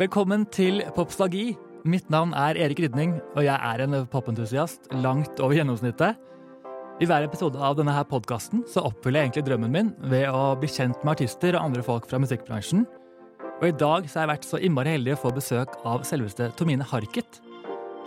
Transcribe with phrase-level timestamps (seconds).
[0.00, 1.50] Velkommen til Popstagi.
[1.84, 6.16] Mitt navn er Erik Rydning, og jeg er en popentusiast langt over gjennomsnittet.
[7.04, 10.70] I hver episode av denne her podkasten oppfyller jeg egentlig drømmen min ved å bli
[10.72, 12.86] kjent med artister og andre folk fra musikkbransjen.
[13.58, 16.48] Og i dag så har jeg vært så innmari heldig å få besøk av selveste
[16.56, 17.42] Tomine Harket.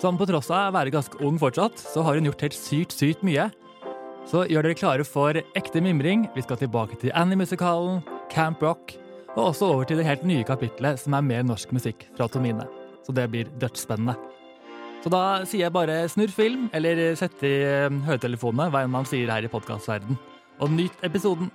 [0.02, 2.98] Som på tross av å være ganske ung fortsatt, så har hun gjort helt sykt,
[2.98, 3.52] sykt mye.
[4.26, 6.26] Så gjør dere klare for ekte mimring.
[6.34, 8.02] Vi skal tilbake til Annie-musikalen,
[8.34, 8.98] Camp Rock,
[9.34, 12.68] og også over til det helt nye kapitlet som er mer norsk musikk fra Tomine.
[13.04, 14.16] Så det blir dødsspennende.
[15.04, 19.10] Så da sier jeg bare snurr film, eller sett i eh, høretelefonene, hva enn man
[19.10, 20.16] sier her i podkastverden.
[20.64, 21.50] Og nyt episoden.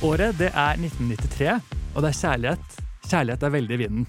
[0.00, 1.60] Året det er 1993,
[1.92, 2.80] og det er kjærlighet.
[3.10, 4.08] Kjærlighet er veldig i vinden.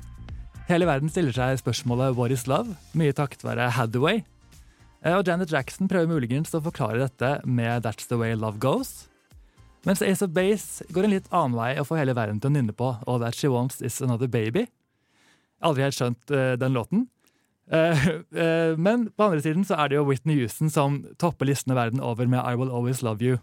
[0.69, 4.23] Hele verden stiller seg spørsmålet 'What is love?', mye takket være Hathaway.
[5.03, 9.07] Eh, og Janet Jackson prøver muligens å forklare dette med 'That's the way love goes'.
[9.85, 12.53] Mens Ace of Base går en litt annen vei og får hele verden til å
[12.53, 14.67] nynne på 'All That She Wants Is Another Baby'.
[15.61, 17.07] Aldri helt skjønt uh, den låten.
[17.71, 21.75] Uh, uh, men på andre siden så er det jo Whitney Houston som topper listene
[21.75, 23.39] verden over med 'I Will Always Love You'.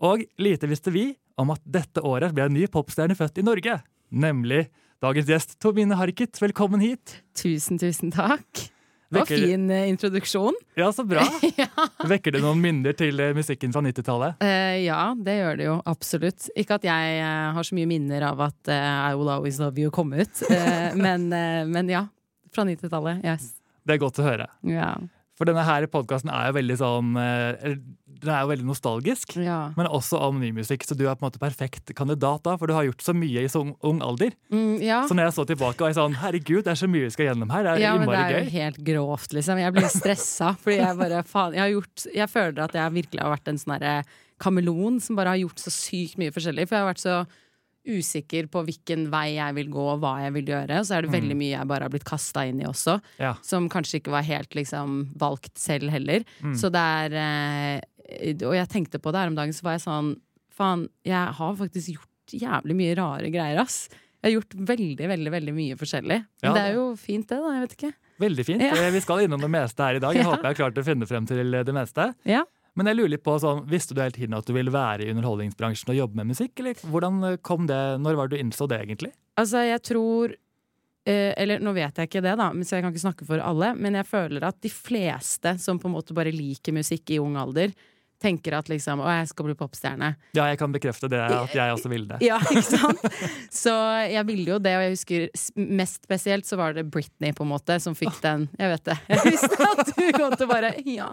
[0.00, 3.82] Og lite visste vi om at dette året ble en ny popstjerne født i Norge.
[4.10, 4.68] Nemlig
[5.02, 6.38] dagens gjest Tomine Harket.
[6.38, 7.16] Velkommen hit.
[7.34, 8.68] Tusen, tusen takk.
[9.12, 10.54] Det var fin eh, introduksjon.
[10.78, 11.24] Ja, så bra.
[12.12, 14.38] Vekker det noen minner til eh, musikken fra 90-tallet?
[14.40, 16.46] Uh, ja, det gjør det jo absolutt.
[16.56, 19.82] Ikke at jeg eh, har så mye minner av at uh, I Will Always Love
[19.82, 22.06] You kom ut, eh, men, eh, men ja.
[22.52, 23.20] Fra 90-tallet.
[23.26, 23.50] Yes.
[23.82, 24.46] Det er godt å høre.
[24.68, 24.94] Ja.
[25.36, 27.76] For denne her podkasten er jo veldig sånn eh,
[28.22, 29.34] Den er jo veldig nostalgisk.
[29.42, 29.72] ja.
[29.76, 32.66] Men også om ny musikk, så du er på en måte perfekt kandidat da, for
[32.70, 34.30] du har gjort så mye i så ung, ung alder.
[34.52, 35.00] Mm, ja.
[35.08, 37.26] Så når jeg så tilbake og jeg sånn, herregud, det er så mye vi skal
[37.32, 38.52] gjennom her, det er Ja, men det innmari er jo gøy.
[38.60, 39.58] helt grovt, liksom.
[39.58, 43.22] Jeg blir stressa, fordi jeg bare faen Jeg har gjort Jeg føler at jeg virkelig
[43.26, 44.04] har vært en sånn derre
[44.42, 46.68] kameleon som bare har gjort så sykt mye forskjellig.
[46.68, 47.18] For jeg har vært så
[47.82, 50.76] usikker på hvilken vei jeg vil gå, og hva jeg vil gjøre.
[50.78, 53.32] Og så er det veldig mye jeg bare har blitt kasta inn i også, Ja.
[53.42, 56.22] som kanskje ikke var helt liksom valgt selv heller.
[56.54, 57.80] Så det er eh,
[58.46, 60.12] Og jeg tenkte på det her om dagen, så var jeg sånn
[60.52, 63.86] Faen, jeg har faktisk gjort jævlig mye rare greier, ass.
[64.22, 66.18] Jeg har gjort veldig, veldig veldig mye forskjellig.
[66.20, 67.52] Men Ja, det det- er jo fint, det, da.
[67.56, 67.92] Jeg vet ikke.
[68.20, 68.60] Veldig fint.
[68.62, 68.74] Ja.
[68.76, 70.14] Eh, Vi skal innom det meste her i dag.
[70.14, 70.30] Jeg Ja.
[70.30, 72.14] håper jeg har klart å finne frem til det meste.
[72.28, 72.44] Ja.
[72.76, 75.10] Men jeg lurer litt på, sånn, visste du hele tiden at du ville være i
[75.12, 76.52] underholdningsbransjen og jobbe med musikk?
[76.60, 79.12] Eller hvordan kom det, når var det du innså det egentlig?
[79.36, 80.34] Altså, jeg tror
[81.06, 83.74] eh, Eller nå vet jeg ikke det, da, så jeg kan ikke snakke for alle.
[83.74, 87.36] Men jeg føler at de fleste som på en måte bare liker musikk i ung
[87.36, 87.72] alder,
[88.22, 90.12] tenker at liksom Å, jeg skal bli popstjerne.
[90.36, 92.20] Ja, jeg kan bekrefte det, at jeg også ville det.
[92.24, 93.02] Ja, ikke sant?
[93.52, 93.72] Så
[94.08, 95.26] jeg ville jo det, og jeg husker
[95.82, 98.46] mest spesielt så var det Britney, på en måte, som fikk den.
[98.58, 98.96] Jeg vet det.
[99.12, 101.08] Jeg visste at du kom til å bare Ja.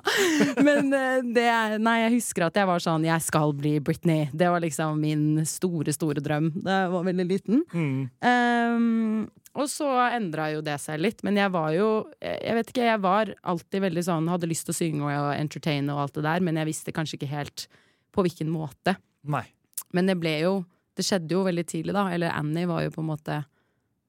[0.63, 1.47] Men eh, det
[1.81, 4.27] Nei, jeg husker at jeg var sånn Jeg skal bli Britney.
[4.33, 7.61] Det var liksom min store, store drøm da jeg var veldig liten.
[7.73, 7.99] Mm.
[8.25, 11.87] Ehm, og så endra jo det seg litt, men jeg var jo
[12.21, 15.89] Jeg vet ikke, jeg var alltid veldig sånn Hadde lyst til å synge og entertaine
[15.93, 17.67] og alt det der, men jeg visste kanskje ikke helt
[18.13, 18.95] på hvilken måte.
[19.23, 19.45] Nei.
[19.93, 20.53] Men det ble jo
[20.95, 22.09] Det skjedde jo veldig tidlig, da.
[22.11, 23.45] Eller Annie var jo på en måte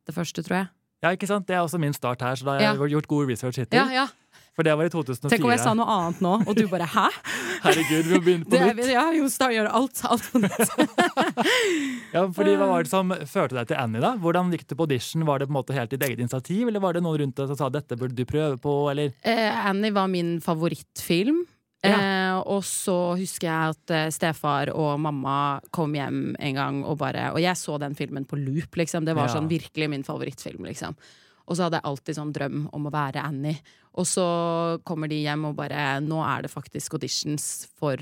[0.07, 0.69] det første, tror jeg.
[1.05, 1.47] Ja, ikke sant?
[1.47, 2.87] Det er også min start her, så da har jeg Ja.
[2.97, 3.79] gjort god research hittil.
[3.79, 4.07] Ja, ja.
[4.57, 5.31] For det var i 2004.
[5.31, 7.09] Tenk om jeg sa noe annet nå, og du bare 'hæ?'
[7.63, 8.91] Herregud, vi må begynne på Det nytt.
[8.93, 10.75] ja, Jonstad gjør alt, alt på nytt.
[12.15, 14.01] Ja, fordi Hva var det som førte deg til Annie?
[14.03, 14.15] da?
[14.19, 15.25] Hvordan gikk det på audition?
[15.29, 17.51] Var det på en måte helt ditt eget initiativ, eller var det noen rundt deg
[17.53, 18.75] som sa dette burde du prøve på?
[18.91, 19.13] eller?
[19.23, 21.45] Eh, Annie var min favorittfilm.
[21.83, 25.37] Eh, og så husker jeg at eh, stefar og mamma
[25.73, 29.07] kom hjem en gang og bare Og jeg så den filmen på loop, liksom.
[29.09, 29.37] Det var Ja.
[29.39, 30.97] sånn virkelig min favorittfilm, liksom.
[31.51, 33.59] Og så hadde jeg alltid sånn drøm om å være Annie.
[33.99, 34.25] Og så
[34.87, 37.99] kommer de hjem og bare Nå er det faktisk auditions for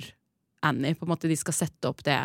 [0.68, 0.92] Annie.
[0.98, 2.18] På en måte De skal sette opp det.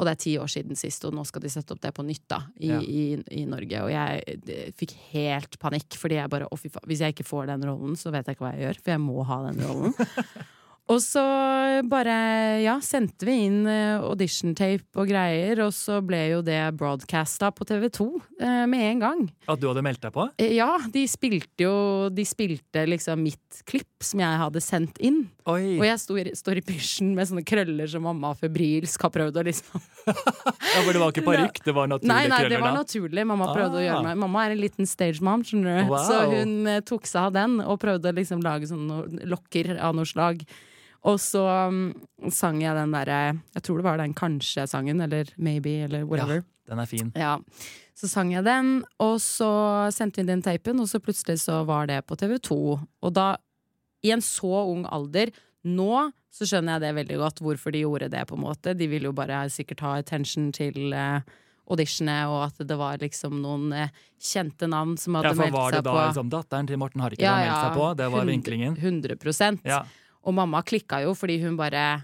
[0.00, 2.04] Og det er ti år siden sist, og nå skal de sette opp det på
[2.08, 2.78] nytt da, i, Ja.
[2.80, 3.02] i,
[3.36, 3.82] i Norge.
[3.84, 7.50] Og jeg fikk helt panikk, fordi jeg bare å fy faen, Hvis jeg ikke får
[7.50, 9.92] den rollen, så vet jeg ikke hva jeg gjør, for jeg må ha den rollen.
[10.90, 11.22] Og så
[11.86, 12.14] bare,
[12.64, 17.66] ja, sendte vi inn auditiontape audition-tape og greier, og så ble jo det broadcasta på
[17.68, 18.06] TV2
[18.40, 19.22] eh, med en gang.
[19.50, 20.26] At du hadde meldt deg på?
[20.40, 21.74] Eh, Ja, de spilte jo
[22.12, 25.22] De spilte liksom mitt klipp som jeg hadde sendt inn.
[25.50, 25.78] Oi!
[25.78, 29.44] Og jeg sto står i pysjen med sånne krøller som mamma febrilsk har prøvd å
[29.46, 33.26] liksom Ja, for det var ikke parykk, det var naturlige Nei, nei, det var naturlig.
[33.26, 33.86] Mamma prøvde å Ah.
[33.86, 35.92] gjøre meg Mamma er en liten stage mom, skjønner du.
[35.92, 36.02] Wow.
[36.06, 39.96] Så hun eh, tok seg av den og prøvde å liksom lage sånne lokker av
[39.96, 40.42] noe slag.
[41.08, 41.94] Og så um,
[42.28, 43.20] sang jeg den derre
[43.54, 46.42] Jeg tror det var den Kanskje-sangen, eller Maybe, eller whatever.
[46.42, 47.12] Ja, Den er fin.
[47.16, 47.38] Ja.
[47.96, 49.48] Så sang jeg den, og så
[49.92, 52.56] sendte vi den tapen, og så plutselig så var det på TV2.
[53.02, 53.34] Og da
[54.04, 55.32] i en så ung alder
[55.64, 58.22] Nå så skjønner jeg det veldig godt, hvorfor de gjorde det.
[58.30, 61.20] på en måte De ville jo bare sikkert ha attention til uh,
[61.68, 65.70] auditionet, og at det var liksom noen eh, kjente navn som hadde Ja, for var
[65.76, 66.06] det da på.
[66.08, 67.66] liksom datteren til Morten Harket Ja, ja, meldte ja.
[67.68, 67.88] seg på?
[68.00, 68.76] Det var Hundre- vinklingen?
[68.80, 69.82] 100% Ja.
[70.26, 72.02] Og mamma klikka jo fordi hun bare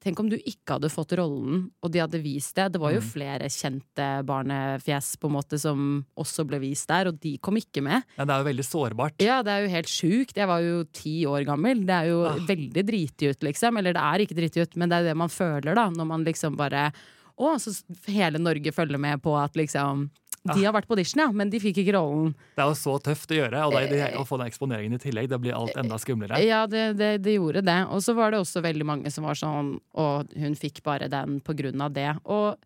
[0.00, 2.70] Tenk om du ikke hadde fått rollen, og de hadde vist det.
[2.72, 3.10] Det var jo Mm.
[3.12, 7.82] flere kjente barnefjes på en måte som også ble vist der, og de kom ikke
[7.84, 8.02] med.
[8.16, 9.20] ja, det er jo veldig sårbart.
[9.20, 10.32] Ja, det er jo helt sjukt.
[10.40, 11.84] Jeg var jo ti år gammel.
[11.84, 12.34] Det er jo Ah.
[12.38, 13.76] veldig driti ut, liksom.
[13.76, 16.06] Eller det er ikke driti ut, men det er jo det man føler, da, når
[16.06, 16.92] man liksom bare
[17.38, 20.10] Å, så hele Norge følger med på at liksom
[20.48, 22.30] De har vært på audition, ja, men de fikk ikke rollen.
[22.56, 25.28] Det er jo så tøft å gjøre, og det, å få den eksponeringen i tillegg,
[25.28, 26.40] det blir alt enda skumlere.
[26.40, 27.76] Ja, det, det, det gjorde det.
[27.92, 31.38] Og så var det også veldig mange som var sånn og hun fikk bare den
[31.44, 32.08] på grunn av det.
[32.24, 32.56] Og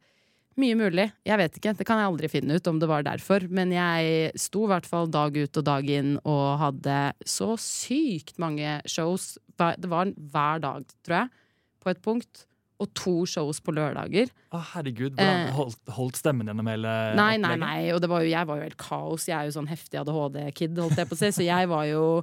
[0.60, 1.08] mye mulig.
[1.26, 1.74] Jeg vet ikke.
[1.74, 3.46] Det kan jeg aldri finne ut om det var derfor.
[3.50, 8.38] Men jeg sto i hvert fall dag ut og dag inn og hadde så sykt
[8.42, 9.34] mange shows.
[9.58, 11.32] Det var hver dag, tror jeg,
[11.82, 12.44] på et punkt.
[12.82, 14.30] Og to shows på lørdager.
[14.50, 15.52] Å, herregud, hvordan Eh.
[15.54, 17.92] holdt, holdt stemmen gjennom hele Nei, nei, nei.
[17.94, 19.28] Og det var jo, jeg var jo helt kaos.
[19.28, 21.30] Jeg er jo sånn heftig ADHD-kid, holdt jeg på å si.
[21.38, 22.22] Så jeg var jo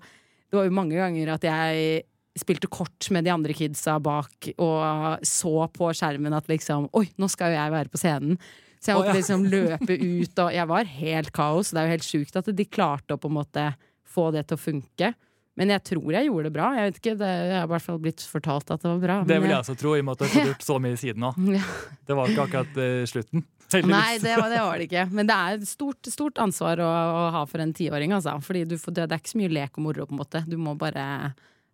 [0.51, 2.03] Det var jo mange ganger at jeg
[2.35, 7.27] spilte kort med de andre kidsa bak og så på skjermen at liksom Oi, nå
[7.31, 8.37] skal jo jeg være på scenen.
[8.81, 9.19] Så jeg måtte ja.
[9.19, 11.71] liksom løpe ut, og jeg var helt kaos.
[11.71, 13.65] Det er jo helt sjukt at de klarte å på en måte
[14.11, 15.13] få det til å funke.
[15.59, 16.67] Men jeg tror jeg gjorde det bra.
[16.77, 19.17] Jeg vet ikke, det, jeg har i hvert fall blitt fortalt at det var bra.
[19.27, 20.99] Det vil jeg også tro, i og med at du har fått gjort så mye
[21.01, 21.41] siden òg.
[22.07, 23.43] Det var ikke akkurat uh, slutten.
[23.71, 23.93] heldigvis.
[23.93, 25.03] Nei, det var, det var det ikke.
[25.15, 28.15] Men det er et stort, stort ansvar å, å ha for en tiåring.
[28.15, 28.33] Altså.
[28.43, 30.07] Fordi du det, det er ikke så mye lek og moro.
[30.07, 31.05] på en måte Du må bare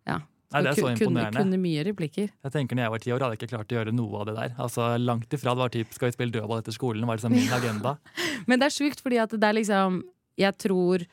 [0.06, 0.18] ja.
[0.48, 1.36] Nei, det er så imponerende.
[1.36, 2.30] kunne, kunne mye replikker.
[2.46, 4.28] Jeg tenker når jeg var ti år, hadde jeg ikke klart å gjøre noe av
[4.30, 4.54] det der.
[4.64, 5.52] Altså Langt ifra.
[5.52, 7.04] Det var typ, skal vi spille dødball etter skolen?
[7.08, 7.98] var liksom min agenda.
[8.48, 10.02] Men det er sjukt, fordi at det er liksom
[10.38, 11.04] Jeg tror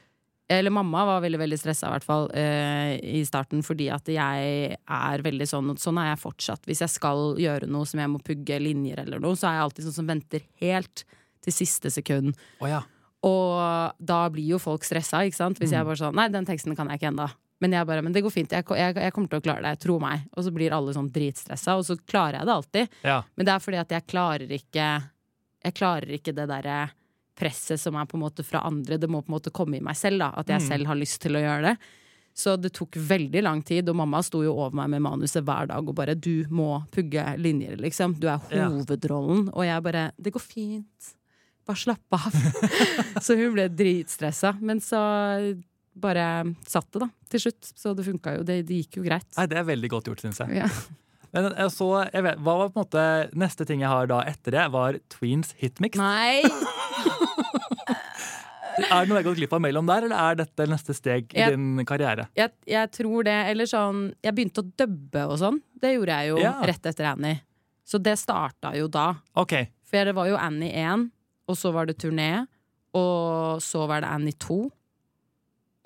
[0.47, 4.75] eller mamma var veldig veldig stressa i hvert fall eh, i starten, fordi at jeg
[4.77, 6.67] er veldig sånn Sånn er jeg fortsatt.
[6.69, 9.65] Hvis jeg skal gjøre noe som jeg må pugge linjer eller noe, så er jeg
[9.65, 11.05] alltid sånn som venter helt
[11.45, 12.37] til siste sekund.
[12.61, 12.83] Oh, ja.
[13.25, 15.61] Og da blir jo folk stressa, ikke sant?
[15.61, 17.27] Hvis jeg bare sånn Nei, den teksten kan jeg ikke ennå.
[17.63, 19.79] Men jeg bare, men det går fint, jeg, jeg, jeg kommer til å klare det,
[19.81, 20.27] tro meg.
[20.35, 22.99] Og så blir alle sånn dritstressa, og så klarer jeg det alltid.
[23.07, 23.17] ja.
[23.33, 24.87] Men det er fordi at jeg klarer ikke
[25.65, 26.77] Jeg klarer ikke det derre
[27.35, 28.97] presset som er på en måte fra andre.
[28.97, 30.31] Det må på en måte komme i meg selv, da.
[30.37, 30.67] At jeg Mm.
[30.67, 31.77] selv har lyst til å gjøre det.
[32.35, 35.67] Så det tok veldig lang tid, og mamma sto jo over meg med manuset hver
[35.67, 38.19] dag og bare 'du må pugge linjer', liksom.
[38.19, 39.49] Du er hovedrollen.
[39.53, 41.13] Og jeg bare 'det går fint'.
[41.65, 42.31] Bare slapp av.
[43.23, 44.59] så hun ble dritstressa.
[44.61, 45.61] Men så
[45.95, 47.61] bare satt det, da, til slutt.
[47.75, 48.43] Så det funka jo.
[48.43, 49.25] Det, det gikk jo greit.
[49.37, 50.57] Nei, det er veldig godt gjort, syns jeg.
[50.57, 50.67] Ja.
[51.35, 53.05] Men jeg så, jeg vet, hva var på en måte
[53.35, 55.99] Neste ting jeg har da etter det, var Tweens hitmix.
[55.99, 56.41] Nei!
[58.75, 61.29] Er det noe jeg har gått glipp av mellom der, eller er dette neste steg
[61.31, 62.25] i Jeg- din karriere?
[62.35, 63.35] Jeg, jeg tror det.
[63.53, 65.61] Eller sånn Jeg begynte å dubbe og sånn.
[65.79, 66.51] Det gjorde jeg jo Ja.
[66.61, 67.39] rett etter Annie.
[67.85, 69.15] Så det starta jo da.
[69.37, 69.69] Okay.
[69.85, 71.09] For det var jo Annie 1,
[71.47, 72.47] og så var det turné,
[72.93, 74.69] og så var det Annie 2.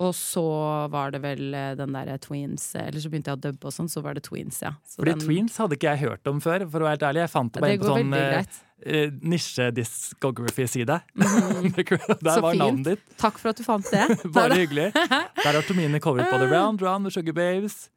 [0.00, 0.42] Og så
[0.88, 3.74] var det vel eh, den derre Tweens eh, Eller så begynte jeg å dubbe og
[3.76, 4.70] sånn, så var det Tweens, ja.
[4.88, 7.20] Så Fordi den- Tweens hadde ikke jeg hørt om før, for å være helt ærlig.
[7.26, 8.60] Jeg fant det bare det på sånn veldig eh, greit.
[8.86, 10.96] eh, nisje-discography-side.
[12.24, 13.04] Der Så var navnet ditt.
[13.20, 14.06] Takk for at du fant det.
[14.36, 14.88] Bare hyggelig.
[15.44, 17.90] Der har Tomine covret både Round Round med Sugar Babes.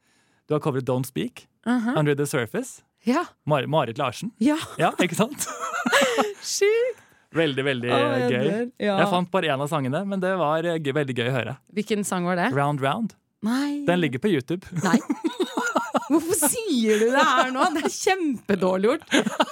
[0.48, 1.46] Du har covret Don't Speak.
[1.66, 1.96] Mhm.
[1.98, 2.82] Under the Surface.
[3.08, 3.26] Ja.
[3.46, 4.32] Mar Marit Larsen.
[4.40, 4.58] ja.
[4.80, 5.48] Ja, ikke sant?
[6.44, 7.03] Sjukt!
[7.34, 8.48] Veldig, veldig oh, gøy.
[8.82, 9.00] Ja.
[9.02, 11.58] Jeg fant bare én av sangene, men det var eh, gøy, veldig gøy å høre.
[11.74, 12.52] Hvilken sang var det?
[12.56, 13.18] Round Round.
[13.44, 13.84] Nei.
[13.88, 14.68] Den ligger på YouTube.
[14.88, 15.00] Nei.
[16.14, 17.64] Hvorfor sier du det her nå?
[17.74, 19.06] Det er kjempedårlig gjort.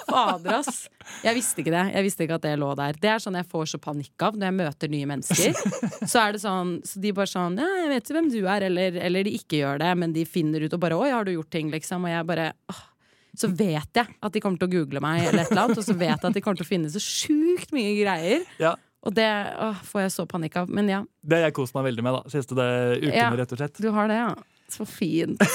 [0.06, 0.82] Fader, ass.
[1.24, 1.84] Jeg visste ikke det.
[1.96, 2.98] Jeg visste ikke at det lå der.
[3.02, 5.58] Det er sånn jeg får så panikk av når jeg møter nye mennesker.
[6.04, 8.68] Så er det sånn, så de bare sånn Ja, jeg vet ikke hvem du er,
[8.68, 11.34] eller, eller de ikke gjør det, men de finner ut og bare Oi, har du
[11.34, 12.06] gjort ting, liksom?
[12.06, 12.82] Og jeg bare åh.
[13.36, 15.86] Så vet jeg at de kommer til å google meg, eller et eller annet, og
[15.86, 18.42] så vet jeg at de kommer til å finne så sjukt mye greier.
[18.60, 19.24] Ja, Og det
[19.58, 20.68] å, får jeg så panikk av.
[20.70, 22.68] Men ja, Det har jeg kost meg veldig med da, siste det,
[23.00, 23.30] ukene, Ja.
[23.40, 23.80] rett og slett.
[23.82, 24.34] Du har det, ja.
[24.72, 25.40] Så fint.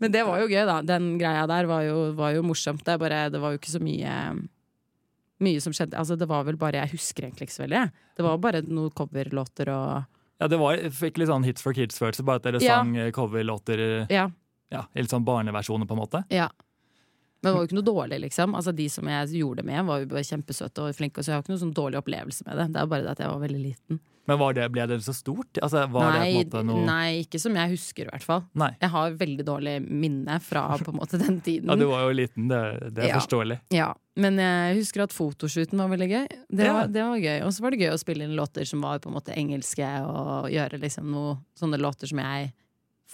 [0.00, 0.80] Men det var jo gøy, da.
[0.84, 2.82] Den greia der var jo, var jo morsomt.
[2.84, 4.12] Det, bare, det var jo ikke så mye
[5.44, 5.98] Mye som skjedde.
[6.00, 7.80] Altså, det var vel bare Jeg husker egentlig ikke så veldig.
[8.16, 10.06] Det var bare noen coverlåter og
[10.40, 13.82] Ja, det var, fikk litt sånn Hits for Kids-følelse, bare at dere sang eh, coverlåter
[13.84, 14.26] eh, Ja.
[14.72, 16.24] Ja, litt sånn barneversjoner, på en måte.
[16.30, 16.50] ja.
[17.42, 18.54] Men det var jo ikke noe dårlig, liksom.
[18.58, 21.22] Altså De som jeg gjorde det med, var jo bare kjempesøte og flinke.
[21.22, 22.64] Så jeg har ikke noe sånn dårlig opplevelse med det.
[22.74, 24.00] Det er bare det at jeg var veldig liten.
[24.26, 25.60] Men var det, ble det så stort?
[25.62, 28.42] Altså, var Nei, det noe nei, ikke som jeg husker, i hvert fall.
[28.58, 28.72] Nei.
[28.82, 30.64] Jeg har veldig dårlig minne fra
[30.96, 31.68] måte den tiden.
[31.70, 32.62] Ja, du var jo liten, det,
[32.96, 33.20] det er Ja.
[33.20, 33.60] forståelig.
[33.76, 36.26] Ja, Men jeg husker at fotoshooten var veldig gøy.
[36.50, 36.72] Det Ja.
[36.72, 37.44] var, det var gøy.
[37.46, 39.86] Og så var det gøy å spille inn låter som var på en måte engelske,
[40.08, 42.50] og gjøre liksom noe sånne låter som jeg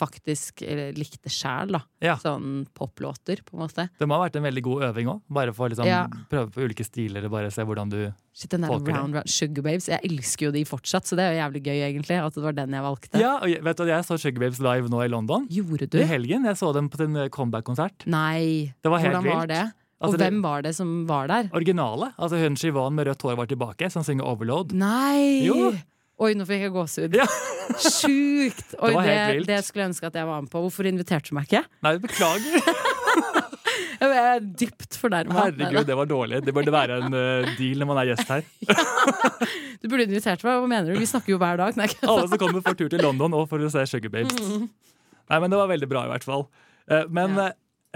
[0.02, 1.80] faktisk eh, likte sjæl, da.
[2.02, 2.16] Ja.
[2.22, 3.86] Sånn poplåter, på en måte.
[3.98, 5.22] Det må ha vært en veldig god øving òg.
[5.32, 6.02] Bare for å liksom, Ja.
[6.30, 8.00] prøve på ulike stiler og bare se hvordan du
[8.34, 9.88] Shit, den der round, round Sugar Babes.
[9.92, 12.16] Jeg elsker jo de fortsatt, så det er jo jævlig gøy, egentlig.
[12.24, 13.20] At det var den jeg valgte.
[13.20, 15.46] Ja, og vet du, Jeg så Sugar Babes live nå i London.
[15.52, 15.98] Gjorde du?
[16.00, 16.44] I helgen.
[16.48, 18.06] Jeg så dem på sin comeback-konsert.
[18.06, 18.72] Nei.
[18.82, 19.62] Det var helt Hvordan var det?
[20.02, 21.48] Altså, og hvem var det som var der?
[21.54, 22.08] Originale.
[22.18, 24.72] Altså Hun Shivan med rødt hår var tilbake, som synger Overload.
[24.74, 25.44] Nei!
[25.46, 25.70] Jo.
[26.22, 27.16] Oi, nå fikk jeg gåsehud.
[27.18, 27.26] Ja.
[27.82, 28.74] Sjukt!
[28.84, 30.62] Oi, Det var det, det skulle jeg ønske at jeg var med på.
[30.66, 31.64] Hvorfor inviterte du meg ikke?
[31.86, 32.62] Nei, beklager.
[34.02, 35.34] Jeg er dypt fornærma.
[35.46, 36.40] Herregud, det var dårlig.
[36.42, 38.42] Det burde være en uh, deal når man er gjest her.
[39.82, 40.58] Du burde invitert meg.
[40.58, 40.98] Hva mener du?
[40.98, 41.76] Vi snakker jo hver dag.
[41.78, 44.34] Nei, Alle som kommer får tur til London og for å se Sugar Babes.
[44.42, 46.48] Nei, men Det var veldig bra, i hvert fall.
[46.90, 47.42] Uh, Men Mm.
[47.44, 47.52] Ja.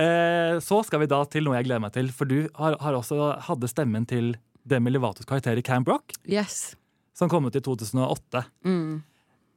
[0.06, 2.10] eh, så skal vi da til noe jeg gleder meg til.
[2.14, 4.34] For du har, har også hadde stemmen til
[4.66, 6.76] Demi Levatos karakter i Camp Rock, Yes.
[7.16, 8.44] Som kom ut i 2008.
[8.66, 9.02] Mm.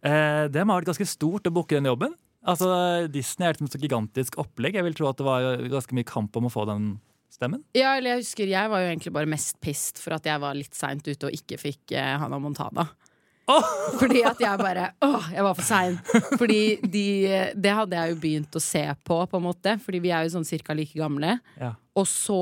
[0.06, 2.16] Eh, det må ha vært ganske stort å booke den jobben.
[2.48, 2.70] Altså,
[3.12, 4.78] Disney er et så gigantisk opplegg.
[4.80, 6.94] Jeg vil tro at det var ganske mye kamp om å få den
[7.34, 7.66] stemmen.
[7.78, 10.56] Ja, eller jeg husker jeg var jo egentlig bare mest pissed for at jeg var
[10.58, 12.88] litt seint ute og ikke fikk eh, Hannah Montana.
[13.50, 13.66] Oh!
[13.98, 15.96] Fordi at jeg bare Åh, jeg var for sein.
[16.38, 17.06] Fordi de,
[17.58, 19.74] det hadde jeg jo begynt å se på, på en måte.
[19.82, 21.40] Fordi vi er jo sånn cirka like gamle.
[21.58, 21.74] Ja.
[21.98, 22.38] Og så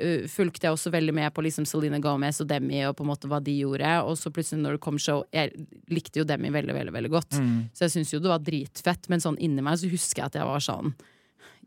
[0.00, 3.10] uh, fulgte jeg også veldig med på liksom Selena Gomez og Demi og på en
[3.12, 3.96] måte hva de gjorde.
[4.08, 5.52] Og så plutselig når det kom show Jeg
[5.92, 7.40] likte jo Demi veldig, veldig, veldig godt.
[7.40, 7.58] Mm.
[7.74, 10.40] Så jeg syns jo det var dritfett, men sånn inni meg så husker jeg at
[10.40, 10.94] jeg var sånn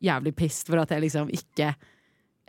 [0.04, 1.72] jævlig pissed for at jeg liksom ikke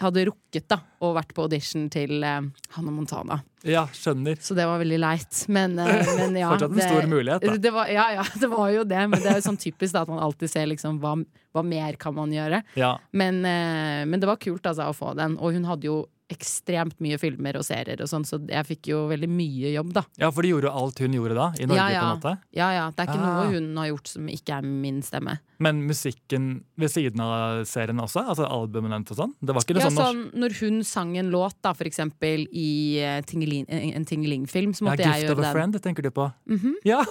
[0.02, 2.40] hadde rukket da og vært på audition til uh,
[2.74, 3.40] Hannah Montana.
[3.66, 4.38] ja, skjønner.
[4.42, 5.40] Så det var veldig leit.
[5.50, 5.90] Men, uh,
[6.20, 6.52] men ja.
[6.52, 7.56] Fortsatt en stor mulighet, da.
[7.62, 9.02] Det var, ja, ja, det var jo det.
[9.10, 11.16] Men det er jo sånn typisk da, at man alltid ser liksom hva,
[11.56, 12.62] hva mer kan man gjøre.
[12.78, 12.94] Ja.
[13.10, 15.38] Men, uh, men det var kult altså, å få den.
[15.42, 18.98] Og hun hadde jo ekstremt mye filmer og serier og sånn, så jeg fikk jo
[19.08, 20.02] veldig mye jobb, da.
[20.20, 21.78] ja, for de gjorde jo alt hun gjorde da, i Norge.
[21.80, 22.00] Ja, ja.
[22.00, 22.32] på en måte.
[22.58, 22.86] Ja, ja.
[22.92, 23.38] Det er ikke Ah.
[23.44, 25.38] noe hun har gjort som ikke er min stemme.
[25.58, 28.22] Men musikken ved siden av serien også?
[28.28, 29.32] Altså albumen hennes og sånn?
[29.42, 32.44] Det var ikke det Ja, sånn sånn, når hun sang en låt, da, for eksempel
[32.52, 35.20] i uh, en Tingeling-film, så ja, jeg gjøre den.
[35.24, 36.28] Gift of a friend, Friend, tenker du på?
[36.46, 36.74] Mhm.
[36.84, 37.02] Ja!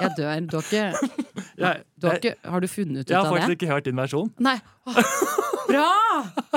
[0.00, 0.46] Jeg dør.
[0.46, 0.84] Du har ikke,
[1.98, 3.14] du har, ikke har du funnet ut av det?
[3.14, 3.56] jeg har faktisk det?
[3.58, 4.30] ikke hørt din versjon.
[4.38, 4.56] Nei.
[4.86, 4.98] Åh,
[5.68, 5.88] bra!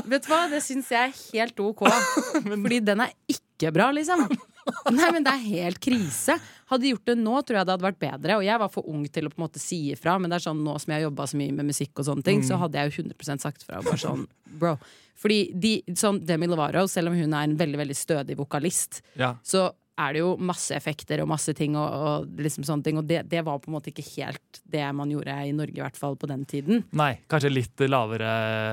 [0.07, 1.83] Vet du hva, det syns jeg er helt ok.
[2.63, 4.25] Fordi den er ikke bra, liksom.
[4.93, 6.35] Nei, men det er helt krise.
[6.69, 8.37] Hadde de gjort det nå, tror jeg det hadde vært bedre.
[8.39, 10.45] Og jeg var for ung til å på en måte si ifra, men det er
[10.45, 12.77] sånn nå som jeg har jobba så mye med musikk, og sånne ting, så hadde
[12.81, 13.81] jeg jo 100 sagt fra.
[13.85, 14.27] Bare sånn,
[14.61, 14.75] bro.
[15.21, 19.35] Fordi de, sånn Demi Lovaro, selv om hun er en veldig veldig stødig vokalist, Ja.
[19.45, 19.67] så
[20.01, 21.93] er det jo masse effekter og masse ting, og,
[22.25, 22.97] og liksom sånne ting.
[23.01, 25.83] Og det, det var på en måte ikke helt det man gjorde i Norge, i
[25.83, 26.83] hvert fall på den tiden.
[26.97, 28.31] Nei, kanskje litt lavere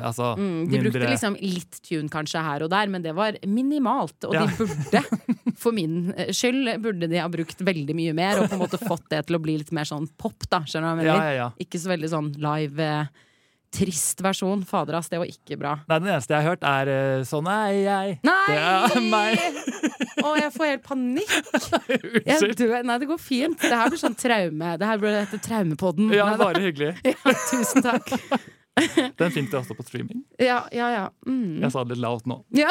[0.09, 4.17] Altså Mm, de brukte liksom litt tune kanskje her og der, men det var minimalt.
[4.29, 4.47] Og Ja.
[4.47, 8.59] de burde, for min eh, skyld, burde de ha brukt veldig mye mer og på
[8.59, 10.63] en måte fått det til å bli litt mer sånn pop, da.
[10.69, 11.31] Skjønner du hva jeg mener?
[11.33, 11.49] ja, ja.
[11.63, 13.27] Ikke så veldig sånn live, eh,
[13.75, 14.63] trist versjon.
[14.69, 15.77] Fader, ass, det var ikke bra.
[15.89, 18.19] Nei, den eneste jeg har hørt, er eh, Sånn er jeg.
[18.27, 18.45] Nei!
[18.49, 18.59] Det
[18.99, 19.39] er meg.
[20.27, 21.35] Å, jeg får helt panikk!
[22.25, 22.77] Unnskyld.
[22.89, 23.59] Nei, det går fint.
[23.63, 24.73] Det her blir sånn traume.
[24.81, 26.11] Det her blir hete Traumepodden.
[26.17, 26.95] Ja, Nei, bare hyggelig.
[27.13, 28.11] ja, tusen takk.
[29.19, 30.21] Den finnes det også på streaming.
[30.39, 31.05] Ja, ja, ja.
[31.27, 31.59] Mm.
[31.65, 32.37] Jeg sa det litt lavt nå.
[32.55, 32.71] ja.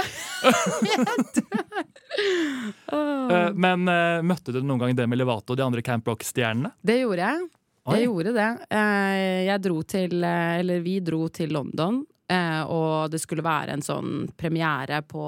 [2.92, 6.72] Eh, Men eh, møtte du noen gang Demi Levato og de andre Camp Rock-stjernene?
[6.82, 7.48] Det gjorde jeg.
[7.88, 7.98] Oi.
[8.01, 8.48] Jeg gjorde det.
[8.70, 13.77] Eh, Jeg dro til eh, Eller vi dro til London, eh, og det skulle være
[13.77, 15.24] en sånn premiere på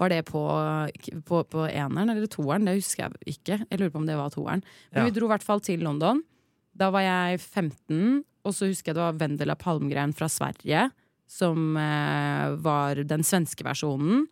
[0.00, 0.42] Var det på,
[1.28, 2.64] på, på eneren eller toeren?
[2.66, 3.58] Det husker jeg ikke.
[3.68, 4.62] Jeg lurer på om det var toeren.
[4.90, 5.04] Men Ja.
[5.04, 6.22] vi dro i hvert fall til London.
[6.74, 10.86] Da var jeg 15, og så husker jeg det var Vendela Palmgren fra Sverige
[11.28, 14.24] som var den svenske versjonen.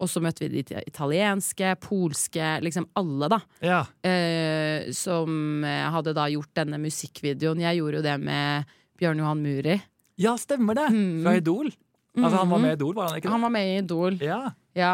[0.00, 3.78] Og så møtte vi de italienske, polske, liksom alle, da Ja.
[4.04, 7.60] eh, som eh, hadde da gjort denne musikkvideoen.
[7.64, 8.64] Jeg gjorde jo det med
[9.00, 9.78] Bjørn Johan Muri.
[10.18, 10.88] ja, stemmer det!
[10.92, 11.22] Mm.
[11.24, 11.70] Fra Idol.
[12.16, 13.32] Altså, han var med i Idol, var han ikke det?
[13.32, 14.14] Han var med i Idol.
[14.24, 14.38] Ja.
[14.74, 14.92] Ja.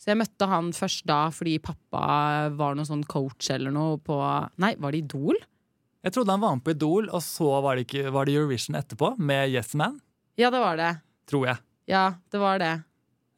[0.00, 4.16] Så jeg møtte han først da fordi pappa var noen sånn coach eller noe på
[4.60, 5.36] Nei, var det Idol?
[6.04, 8.76] Jeg trodde han var med på Idol, og så var det, ikke, var det Eurovision
[8.80, 9.98] etterpå, med Yes Man,
[10.40, 10.94] Ja, det var det.
[11.28, 11.58] tror jeg.
[11.88, 12.70] Ja, det var det.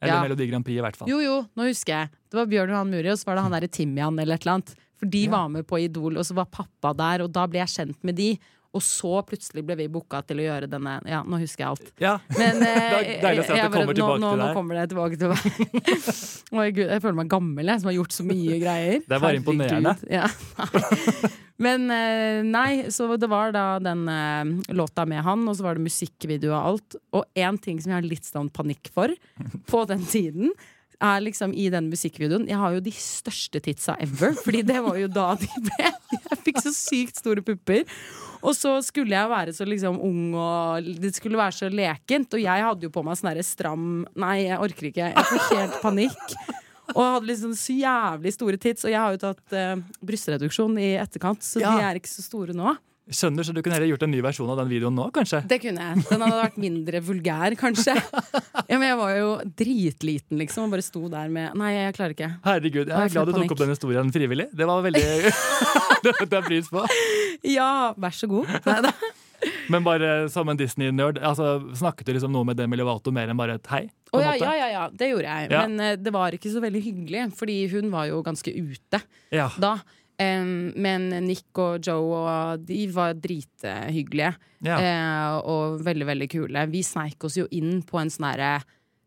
[0.03, 0.21] Eller Ja.
[0.27, 1.09] Melodi Grand Prix, i hvert fall.
[1.09, 2.09] Jo, jo, nå husker jeg.
[2.29, 4.57] Det var Bjørn Johan Muri, og så var det han derre Timian eller et eller
[4.59, 4.75] annet.
[4.99, 5.31] For de Ja.
[5.31, 8.15] var med på Idol, og så var pappa der, og da ble jeg kjent med
[8.19, 8.37] de.
[8.73, 11.91] Og så plutselig ble vi booka til å gjøre denne Ja, nå husker jeg alt.
[12.01, 12.15] Ja.
[12.33, 15.19] Men eh, deilig å se at det kommer tilbake nå, til nå kommer det tilbake
[15.21, 16.01] til meg.
[16.57, 18.99] Oi, Gud, jeg føler meg gammel, jeg, som har gjort så mye greier.
[19.05, 19.95] Det er bare imponerende.
[20.09, 20.25] Ja.
[21.63, 25.77] Men eh, nei, så det var da den eh, låta med han, og så var
[25.77, 26.97] det musikkvideo og alt.
[27.13, 29.13] Og én ting som jeg har litt sånn panikk for
[29.69, 30.49] på den tiden,
[31.03, 34.97] er liksom i den musikkvideoen Jeg har jo de største titsa ever, Fordi det var
[35.01, 37.83] jo da de ble Jeg fikk så sykt store pupper.
[38.43, 42.33] Og så skulle jeg være så liksom ung, og det skulle være så lekent.
[42.35, 43.85] Og jeg hadde jo på meg sånn derre stram
[44.19, 45.11] Nei, jeg orker ikke.
[45.13, 46.33] Jeg får helt panikk.
[46.93, 48.83] Og hadde liksom så jævlig store tits.
[48.83, 51.71] Og jeg har jo tatt eh, brystreduksjon i etterkant, så Ja.
[51.77, 52.75] de er ikke så store nå.
[53.03, 55.41] Skjønner, så du kunne heller gjort en ny versjon av den videoen nå, kanskje?
[55.49, 56.03] Det kunne jeg.
[56.07, 57.97] Den hadde vært mindre vulgær, kanskje.
[58.69, 62.15] Ja, men jeg var jo dritliten, liksom, og bare sto der med Nei, jeg klarer
[62.15, 62.29] ikke.
[62.45, 64.47] Herregud, jeg er glad du tok opp den historien frivillig.
[64.55, 65.03] Det var veldig
[66.05, 66.85] Det setter jeg pris på.
[67.51, 68.47] Ja, vær så god.
[69.71, 73.39] Men bare som en Disney-nerd, altså, snakket du liksom noe med Demi Lovato mer enn
[73.39, 73.83] bare et hei?
[74.13, 75.51] En ja, ja, ja, ja, det gjorde jeg.
[75.51, 75.65] Ja.
[75.65, 79.01] Men uh, det var ikke så veldig hyggelig, fordi hun var jo ganske ute
[79.33, 79.49] ja.
[79.59, 79.77] da.
[80.21, 84.35] Em, men Nick og Joe og de var drithyggelige.
[84.65, 84.77] ja.
[84.77, 86.67] Uh, og veldig, veldig kule.
[86.69, 88.63] Vi sneik oss jo inn på en sånn herre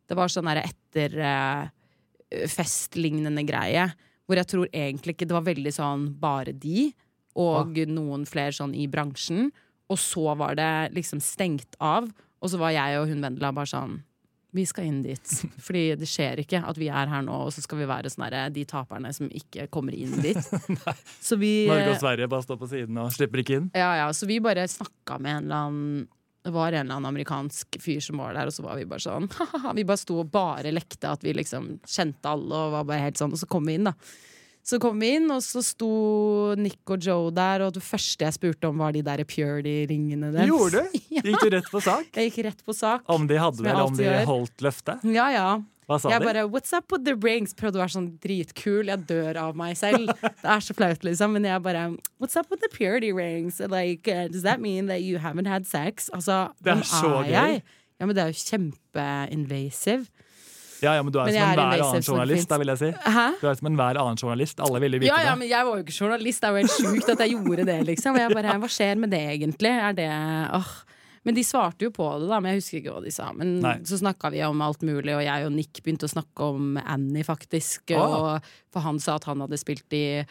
[0.06, 3.84] Det var sånn herre etterfestlignende greie.
[4.26, 6.92] Hvor jeg tror egentlig ikke det var veldig sånn bare de,
[7.36, 9.52] og noen flere sånn i bransjen.
[9.90, 12.10] Og så var det liksom stengt av,
[12.42, 14.02] og så var jeg og hun Vendela bare sånn
[14.56, 15.34] vi skal inn dit.
[15.66, 18.26] Fordi det skjer ikke at vi er her nå, og så skal vi være sånn
[18.54, 20.40] de taperne som ikke kommer inn dit.
[21.26, 23.70] Så vi Norge og Sverige bare står på siden og slipper ikke inn.
[23.76, 26.06] ja, ja, så vi bare snakka med en eller annen
[26.46, 29.02] Det var en eller annen amerikansk fyr som var der, og så var vi bare
[29.02, 29.26] sånn.
[29.75, 33.18] Vi bare sto og bare lekte at vi liksom kjente alle, og var bare helt
[33.18, 33.96] sånn, og så kom vi inn, da.
[34.66, 35.88] Så kom vi inn, og så sto
[36.58, 40.49] Nick og Joe der, og det første jeg spurte om, var de der Purdy-ringene deres.
[40.50, 40.99] Gjorde du?
[41.23, 42.08] Gikk du rett på sak?
[42.18, 43.04] Jeg gikk rett på sak.
[43.06, 45.06] Om de hadde det, eller om de holdt løftet?
[45.14, 45.46] Ja, ja.
[45.87, 46.26] Hva sa Jeg de?
[46.26, 47.54] bare What's up with the rings?
[47.54, 48.88] Prøvde å være sånn dritkul.
[48.90, 50.11] Jeg dør av meg selv.
[50.18, 51.37] Det er så flaut, liksom.
[51.38, 51.85] Men jeg bare
[52.18, 53.61] What's up with the purity rings?
[53.62, 56.11] Like, uh, does that mean that you haven't had sex?
[56.11, 57.37] Altså, Det er så er gøy.
[57.37, 57.62] jeg?
[58.00, 60.08] Ja, men det er jo kjempeinvasive.
[60.83, 62.78] Ja, ja, men du er Men som er enhver invasive annen journalist, da vil jeg
[62.83, 62.90] si.
[63.16, 63.26] Hæ?
[63.40, 64.61] Du er som enhver annen journalist.
[64.61, 66.40] Alle ville vite Ja, ja, men jeg var jo ikke journalist.
[66.42, 68.18] Det er jo helt sjukt at jeg gjorde det, liksom.
[68.21, 69.73] Jeg bare Hva skjer med det, egentlig?
[69.73, 70.11] Er det
[70.61, 70.75] åh.
[71.26, 72.39] Men de svarte jo på det, da.
[72.39, 73.32] Men jeg husker ikke hva de sa.
[73.34, 73.76] Men Nei.
[73.89, 77.25] så snakka vi om alt mulig, og jeg og Nick begynte å snakke om Annie,
[77.26, 77.91] faktisk.
[77.97, 78.15] Ah.
[78.36, 80.23] Og, for han sa at han hadde spilt i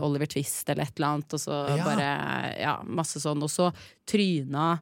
[0.00, 1.84] Oliver Twist eller et eller annet, og så Ja.
[1.84, 3.42] bare Ja, masse sånn.
[3.42, 3.72] Og så
[4.06, 4.78] tryna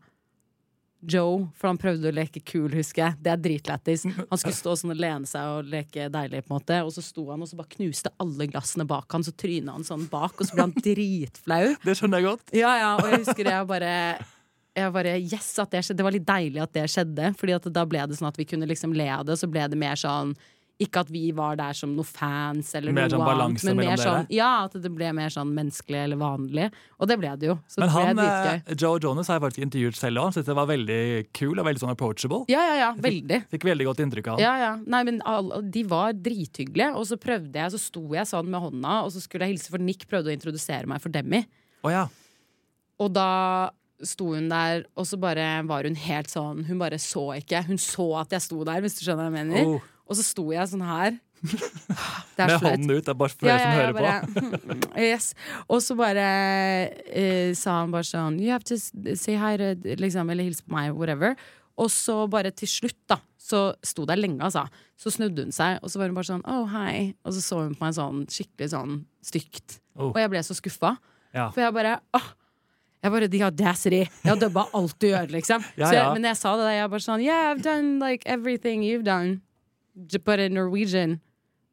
[1.10, 3.18] Joe, for han prøvde å leke kul, husker jeg.
[3.24, 4.06] Det er dritlættis.
[4.16, 6.78] Han skulle stå sånn og lene seg og leke deilig, på en måte.
[6.86, 9.86] Og så sto han og så bare knuste alle glassene bak han, så tryna han
[9.86, 11.74] sånn bak, og så ble han dritflau.
[11.86, 12.56] Det skjønner jeg godt.
[12.56, 13.92] Ja, ja, og jeg husker jeg bare
[14.74, 16.00] jeg bare, yes, at det skjedde.
[16.00, 18.46] Det var litt deilig at det skjedde, Fordi at da ble det sånn at vi
[18.48, 20.34] kunne liksom le av det, og så ble det mer sånn
[20.82, 23.90] ikke at vi var der som noe fans, eller Mer noe sånn annet, men mer
[23.92, 24.02] dere?
[24.02, 26.66] sånn, ja, at det ble mer sånn menneskelig eller vanlig.
[26.98, 27.54] Og det ble det jo.
[27.70, 30.24] Så Men det han, eh, Joe Jonas har jeg faktisk intervjuet selv òg.
[30.24, 30.98] Han syntes det var veldig
[31.32, 32.42] kul og veldig sånn approachable.
[32.50, 32.90] Ja, ja, ja.
[33.06, 33.38] Veldig.
[33.54, 34.42] Fikk veldig godt inntrykk av han.
[34.42, 34.72] Ja, ja.
[34.84, 36.90] Nei, men all, De var drithyggelige.
[36.98, 39.70] Og så prøvde jeg, så sto jeg sånn med hånda, og så skulle jeg hilse,
[39.70, 41.44] for Nick prøvde å introdusere meg for Demi.
[41.86, 42.08] Oh, ja.
[42.98, 43.70] Og da
[44.04, 47.62] sto hun der, og så bare var hun helt sånn Hun bare så ikke.
[47.68, 49.68] Hun så at jeg sto der, hvis du skjønner hva jeg mener.
[49.76, 51.16] Oh, Og så sto jeg sånn her.
[52.40, 53.04] Er med hånden ut.
[53.04, 54.70] Det er bare for dere som hører på.
[54.70, 54.86] på.
[55.10, 55.32] yes.
[55.68, 56.24] Og så bare
[57.06, 59.52] eh, sa han bare sånn You have to say hi
[60.00, 61.36] liksom, Eller hilse på meg, whatever.
[61.80, 64.62] Og så bare til slutt, da, så sto der lenge, altså.
[64.98, 67.12] Så snudde hun seg, og så var hun bare sånn oh, hei.
[67.26, 69.80] Og så så hun på meg sånn skikkelig sånn stygt.
[69.98, 70.12] Oh.
[70.12, 70.94] Og jeg ble så skuffa.
[71.34, 71.48] Ja.
[71.50, 72.28] For jeg bare åh,
[73.04, 74.04] jeg bare, The audacity.
[74.06, 75.64] Jeg har dubba alt du gjør, liksom.
[75.76, 78.86] Ja, Så men jeg sa det der, jeg bare sånn Yeah, I've done like everything
[78.86, 79.42] you've done,
[79.94, 81.20] in Norwegian.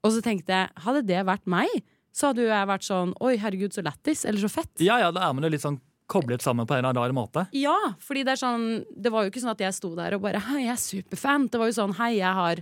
[0.03, 1.69] Og så tenkte jeg, hadde det vært meg,
[2.13, 4.25] så hadde jo jeg vært sånn Oi, herregud, så lættis.
[4.25, 4.71] Eller så fett.
[4.79, 5.79] ja, ja, da er man jo litt sånn
[6.11, 7.45] koblet sammen på en eller annen måte.
[7.55, 10.21] Ja, fordi det er sånn Det var jo ikke sånn at jeg sto der og
[10.25, 11.47] bare Hei, jeg er superfan.
[11.49, 12.61] Det var jo sånn Hei, jeg har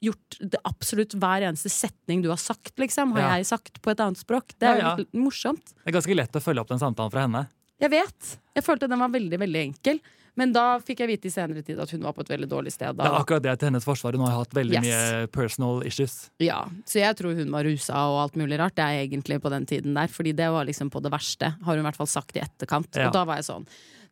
[0.00, 3.36] gjort det absolutt hver eneste setning du har sagt, liksom, har Ja.
[3.36, 4.54] jeg sagt på et annet språk.
[4.58, 4.90] Det er Ja, ja.
[4.96, 5.74] jo litt morsomt.
[5.74, 7.48] Det er ganske lett å følge opp den samtalen fra henne.
[7.80, 8.38] Jeg vet.
[8.54, 10.00] Jeg følte den var veldig, veldig enkel.
[10.38, 12.70] Men da fikk jeg vite i senere tid at hun var på et veldig dårlig
[12.74, 12.94] sted.
[12.98, 14.14] Det er akkurat det til hennes forsvar.
[14.14, 14.86] Hun har hatt veldig Yes.
[14.86, 16.30] mye personal issues.
[16.38, 18.76] Ja, Så jeg tror hun var rusa og alt mulig rart.
[18.78, 21.74] Det er egentlig på den tiden der Fordi det var liksom på det verste, har
[21.76, 22.88] hun i hvert fall sagt i etterkant.
[22.94, 23.08] Ja.
[23.08, 23.66] Og da var jeg sånn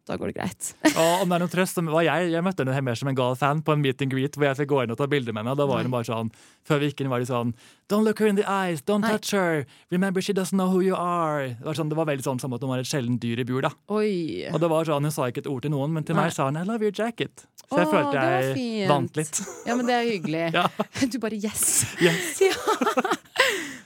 [0.06, 0.68] da går det greit.
[0.94, 3.62] Og om det er noen trøst, jeg, jeg møtte henne mer som en gal fan
[3.66, 5.56] på en meet and greet hvor jeg fikk gå inn og ta bilder med henne.
[5.58, 6.30] Da var hun bare sånn,
[6.66, 7.50] Før vi gikk inn, var de sånn
[7.90, 9.12] Don't look her in the eyes, don't Nei.
[9.16, 9.66] touch her.
[9.90, 11.56] Remember she doesn't know who you are.
[11.58, 13.46] Det var, sånn, det var veldig sånn som at hun var et sjeldent dyr i
[13.46, 13.60] bur.
[13.66, 13.72] da.
[13.94, 14.46] Oi.
[14.52, 16.28] Og det var sånn, Hun sa ikke et ord til noen, men til Nei.
[16.28, 17.46] meg sa hun I love your jacket.
[17.66, 19.42] Så jeg Åh, følte jeg vant litt.
[19.66, 20.44] Ja, men det er hyggelig.
[20.56, 20.68] Ja.
[21.10, 21.82] Du bare yes.
[21.98, 22.38] Yes.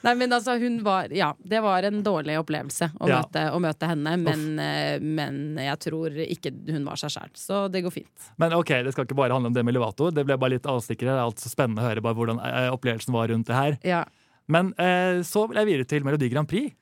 [0.02, 3.20] Nei, men altså, hun var Ja, det var en dårlig opplevelse å, Ja.
[3.20, 7.30] møte, å møte henne, men, eh, men jeg tror ikke hun var seg sjæl.
[7.36, 8.30] Så det går fint.
[8.40, 10.10] Men ok, det skal ikke bare handle om Demi Lovato.
[10.10, 11.12] Det ble bare litt avstikkere.
[11.12, 13.78] Det er alt så spennende å høre bare hvordan eh, opplevelsen var rundt det her.
[13.84, 14.04] Ja.
[14.48, 16.72] Men eh, så vil jeg videre til Melodi Grand Prix.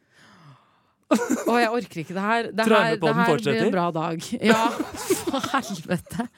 [1.09, 2.49] Å, jeg orker ikke det her.
[2.53, 4.21] Det her, det her blir en bra dag.
[4.51, 4.69] Ja,
[5.29, 6.29] for helvete.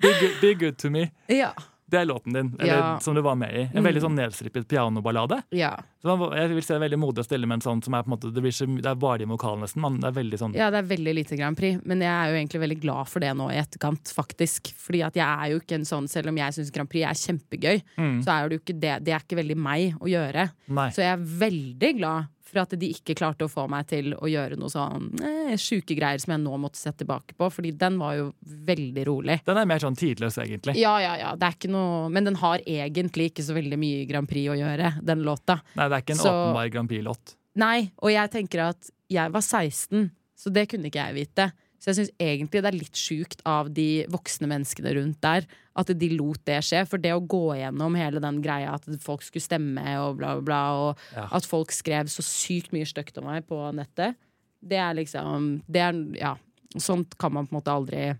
[0.00, 1.06] Be good, be good to me.
[1.32, 1.52] Ja.
[1.90, 2.98] Det er låten din, eller Ja.
[3.00, 3.62] som du var med i.
[3.74, 3.84] En Mm.
[3.94, 5.42] veldig sånn nedstrippet pianoballade.
[5.50, 5.76] Ja.
[6.04, 7.94] Så man- jeg vil si det er veldig modig å stille med en sånn som
[7.94, 9.80] er på en måte, det, så, det er bare de vokalene nesten.
[9.80, 12.28] Man, det er veldig sånn ja, det er veldig lite Grand Prix, men jeg er
[12.30, 14.72] jo egentlig veldig glad for det nå i etterkant, faktisk.
[14.76, 17.14] Fordi at jeg er jo ikke en sånn, selv om jeg syns Grand Prix er
[17.32, 18.22] kjempegøy, Mm.
[18.22, 19.04] så er det jo ikke det.
[19.04, 20.50] Det er ikke veldig meg å gjøre.
[20.68, 20.88] Nei.
[20.90, 24.28] Så jeg er veldig glad for at de ikke klarte å få meg til å
[24.30, 27.98] gjøre noe sånn eh, sjuke greier som jeg nå måtte se tilbake på, fordi den
[28.00, 29.38] var jo veldig rolig.
[29.48, 30.76] Den er mer sånn tidløs, egentlig.
[30.80, 34.06] Ja, ja, ja, det er ikke noe Men den har egentlig ikke så veldig mye
[34.08, 35.60] Grand Prix å gjøre, den låta.
[35.76, 37.34] Nei, det er ikke en Så- åpenbar Grand Prix-låt.
[37.58, 41.50] Nei, og jeg tenker at jeg var 16, så det kunne ikke jeg vite.
[41.78, 45.46] Så jeg syns egentlig det er litt sjukt av de voksne menneskene rundt der
[45.78, 46.80] at de lot det skje.
[46.90, 50.42] For det å gå gjennom hele den greia at folk skulle stemme og bla, bla,
[50.42, 51.28] bla, og Ja.
[51.38, 54.16] at folk skrev så sykt mye stygt om meg på nettet,
[54.60, 56.36] det er liksom det er, Ja.
[56.76, 58.18] Sånt kan man på en måte aldri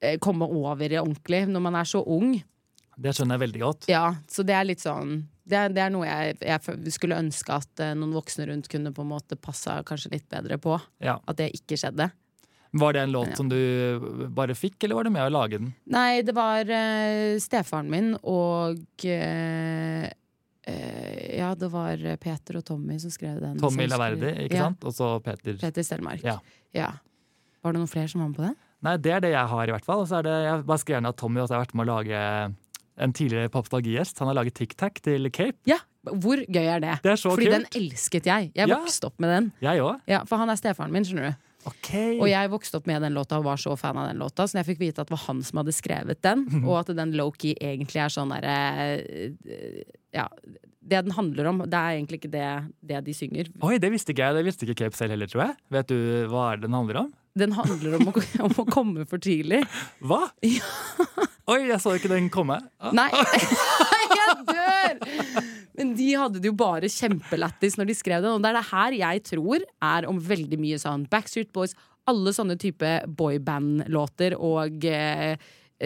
[0.00, 2.42] eh, komme over i ordentlig når man er så ung.
[2.96, 3.88] Det skjønner jeg veldig godt.
[3.90, 7.52] Ja, så det er litt sånn Det er, det er noe jeg, jeg skulle ønske
[7.52, 10.78] at eh, noen voksne rundt kunne på en måte passa kanskje litt bedre på.
[11.04, 11.18] Ja.
[11.28, 12.06] At det ikke skjedde.
[12.74, 13.36] Var det en låt Ja.
[13.38, 13.58] som du
[14.34, 15.70] bare fikk, eller var du med å lage den?
[15.94, 20.10] Nei, det var uh, stefaren min og uh,
[20.64, 23.58] Uh, Ja, det var Peter og Tommy som skrev den.
[23.60, 24.84] Tommy Laverdi, ikke ja, sant?
[24.88, 25.58] Og så Peter.
[25.60, 26.22] Peter Stelmark.
[26.24, 26.38] Ja.
[26.72, 26.86] ja.
[27.60, 28.54] Var det noen flere som var med på det?
[28.84, 30.00] Nei, det er det jeg har, i hvert fall.
[30.04, 31.90] Og så er det, jeg bare skrev ned at Tommy også har vært med å
[31.98, 32.22] lage
[33.04, 34.20] en tidligere Popstalgi-gjest.
[34.22, 35.58] Han har laget Tic Tac til Cape.
[35.68, 35.82] Ja!
[36.04, 36.98] Hvor gøy er det?
[37.04, 38.50] Det er så Fordi den elsket jeg.
[38.56, 39.52] Jeg vokste opp med den.
[39.64, 40.00] Jeg også.
[40.12, 41.43] Ja, For han er stefaren min, skjønner du.
[41.70, 41.90] Ok.
[42.20, 44.58] Og jeg vokste opp med den låta og var så fan av den låta, så
[44.60, 47.54] jeg fikk vite at det var han som hadde skrevet den, og at den low-key
[47.60, 48.58] egentlig er sånn derre
[50.14, 50.28] Ja.
[50.84, 52.48] Det den handler om, det er egentlig ikke det,
[52.84, 53.48] det de synger.
[53.64, 54.36] Oi, det visste ikke jeg.
[54.36, 55.54] Det visste ikke Cape selv heller, tror jeg.
[55.72, 55.96] Vet du
[56.28, 57.12] hva er det den handler om?
[57.40, 58.12] Den handler om å,
[58.44, 59.62] om å komme for tidlig.
[60.04, 60.20] Hva?
[61.50, 62.60] Oi, jeg så ikke den komme.
[62.94, 63.08] Nei,
[64.18, 65.00] jeg dør!
[65.78, 68.36] Men de hadde det jo bare kjempelættis når de skrev den.
[68.36, 71.74] Og det er det her jeg tror er om veldig mye sånn Backstreet Boys,
[72.10, 75.34] alle sånne type boyband-låter og eh,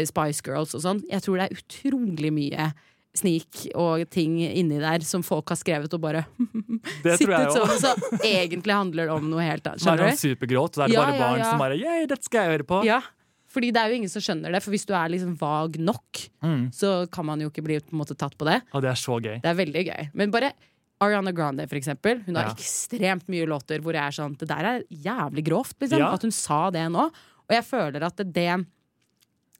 [0.09, 1.03] Spice Girls og sånn.
[1.11, 2.71] Jeg tror det er utrolig mye
[3.19, 6.21] snik og ting inni der som folk har skrevet og bare
[7.05, 7.81] Det tror jeg sittet sånn.
[7.83, 9.81] Så egentlig handler det om noe helt annet.
[9.81, 10.21] Er Skjønner du?
[10.21, 11.49] supergråt, er det Ja, bare barn ja.
[11.51, 12.83] som bare Yeah, dette skal jeg høre på.
[12.87, 13.01] Ja,
[13.49, 14.63] fordi det er jo ingen som skjønner det.
[14.63, 16.71] For hvis du er liksom vag nok, Mm.
[16.73, 18.61] så kan man jo ikke bli på en måte tatt på det.
[18.75, 19.41] Og det er så gøy.
[19.43, 20.11] Det er veldig gøy.
[20.15, 20.53] Men bare
[21.01, 22.23] Ariana Grande, for eksempel.
[22.27, 22.55] Hun har Ja.
[22.55, 25.99] ekstremt mye låter hvor jeg er sånn Det der er jævlig grovt, liksom.
[25.99, 26.13] Ja.
[26.13, 27.07] At hun sa det nå.
[27.09, 28.67] Og jeg føler at det, det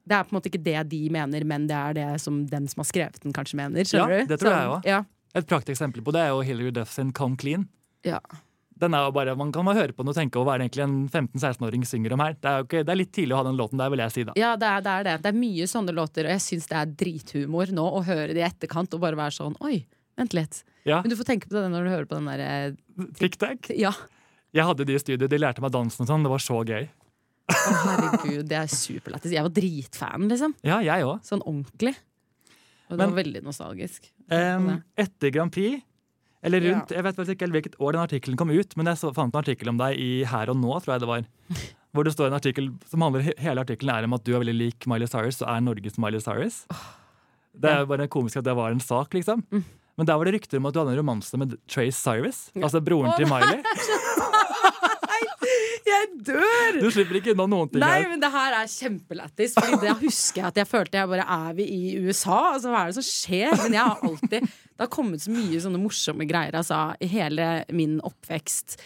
[0.09, 2.67] det er på en måte ikke det de mener, men det er det som den
[2.67, 3.85] som har skrevet den, kanskje mener.
[3.93, 4.27] Ja, du?
[4.27, 4.85] det tror jeg Sånn, også.
[4.87, 5.05] Ja.
[5.35, 7.69] Et prakteksempel på det er jo Hilary Duff sin Come Clean.
[8.05, 8.19] Ja.
[8.79, 10.69] Den er jo bare, Man kan bare høre på den og tenke hva er det
[10.69, 12.37] egentlig en 15-16-åring synger om her.
[12.39, 14.35] Det er, det er litt tidlig å ha den låten der, vil jeg si da.
[14.39, 15.15] Ja, det er, det er det.
[15.25, 18.43] Det er mye sånne låter, og jeg syns det er drithumor nå å høre det
[18.43, 19.81] i etterkant og bare være sånn Oi,
[20.19, 20.63] vent litt.
[20.89, 23.69] Ja, Men du får tenke på det når du hører på den derre Tic Tac.
[23.77, 23.93] Ja.
[24.57, 26.25] Jeg hadde de i studio, de lærte meg dansen og sånn.
[26.25, 26.87] Det var så gøy.
[27.49, 29.33] Å, herregud, det er superlættis.
[29.37, 30.55] Jeg var dritfan, liksom.
[30.65, 31.35] Ja, jeg også.
[31.35, 31.95] Sånn ordentlig.
[32.89, 34.09] Og det Men- var veldig nostalgisk.
[34.33, 35.83] Um, etter Grand Prix,
[36.47, 39.35] eller rundt Jeg vet ikke hvilket år den artikkelen kom ut, men jeg så, fant
[39.35, 41.27] en artikkel om deg i Her og Nå, tror jeg det var.
[41.97, 44.55] Hvor det står en artikkel som handler Hele artikkelen er om at du er veldig
[44.55, 46.63] lik Miley Cyrus og er Norges Miley Cyrus.
[47.59, 49.43] Det er jo bare komisk at det var en sak, liksom.
[49.51, 49.65] Mm.
[49.99, 52.45] Men der var det rykter om at du hadde en romanse med Trace Cyrus.
[52.61, 53.65] Altså broren til Miley.
[55.89, 56.79] Jeg dør!
[56.83, 58.09] Du slipper ikke unna noen ting Nei, her.
[58.11, 59.57] men det her er kjempelættis.
[59.57, 62.39] Fordi det husker jeg at jeg følte jeg bare Er vi i USA?
[62.55, 63.57] Altså, hva er det som skjer?
[63.63, 67.49] Men jeg har alltid Det har kommet så mye sånne morsomme greier altså, i hele
[67.75, 68.79] min oppvekst.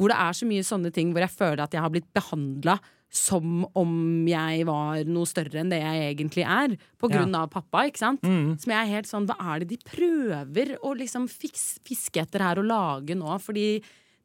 [0.00, 2.78] Hvor det er så mye sånne ting hvor jeg føler at jeg har blitt behandla
[3.10, 3.94] som om
[4.30, 6.76] jeg var noe større enn det jeg egentlig er.
[7.00, 8.22] På grunn av pappa, ikke sant?
[8.22, 8.54] Mm.
[8.62, 12.62] Som jeg er helt sånn, Hva er det de prøver å liksom fiske etter her
[12.62, 13.34] og lage nå?
[13.42, 13.66] Fordi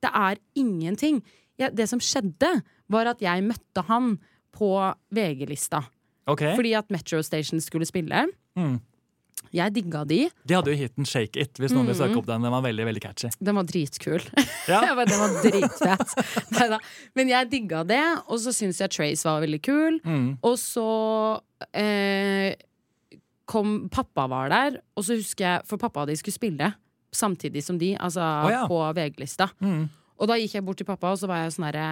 [0.06, 1.23] det er ingenting.
[1.61, 2.49] Ja, det som skjedde,
[2.91, 4.17] var at jeg møtte han
[4.55, 4.71] på
[5.15, 5.83] VG-lista.
[6.27, 6.55] Okay.
[6.57, 8.25] Fordi at Metro Station skulle spille.
[8.57, 8.77] Mm.
[9.55, 10.25] Jeg digga de.
[10.47, 11.99] De hadde jo hiten Shake It, hvis noen vil Mm.
[12.01, 12.41] søke opp den.
[12.41, 13.29] Den var veldig veldig catchy.
[13.39, 14.23] Den var dritkul.
[14.67, 14.79] Ja.
[14.95, 16.15] Den var dritfett.
[16.55, 16.79] Neida.
[17.15, 19.99] Men jeg digga det, og så syns jeg Trace var veldig kul.
[20.03, 20.37] Mm.
[20.41, 20.85] Og så
[21.77, 22.55] eh,
[23.45, 26.71] kom Pappa var der, og så husker jeg For pappa og de skulle spille
[27.15, 28.63] samtidig som de, altså ja.
[28.67, 29.45] på VG-lista.
[29.63, 29.85] Mm.
[30.19, 31.88] Og da gikk jeg bort til pappa, og så var jeg sånn herre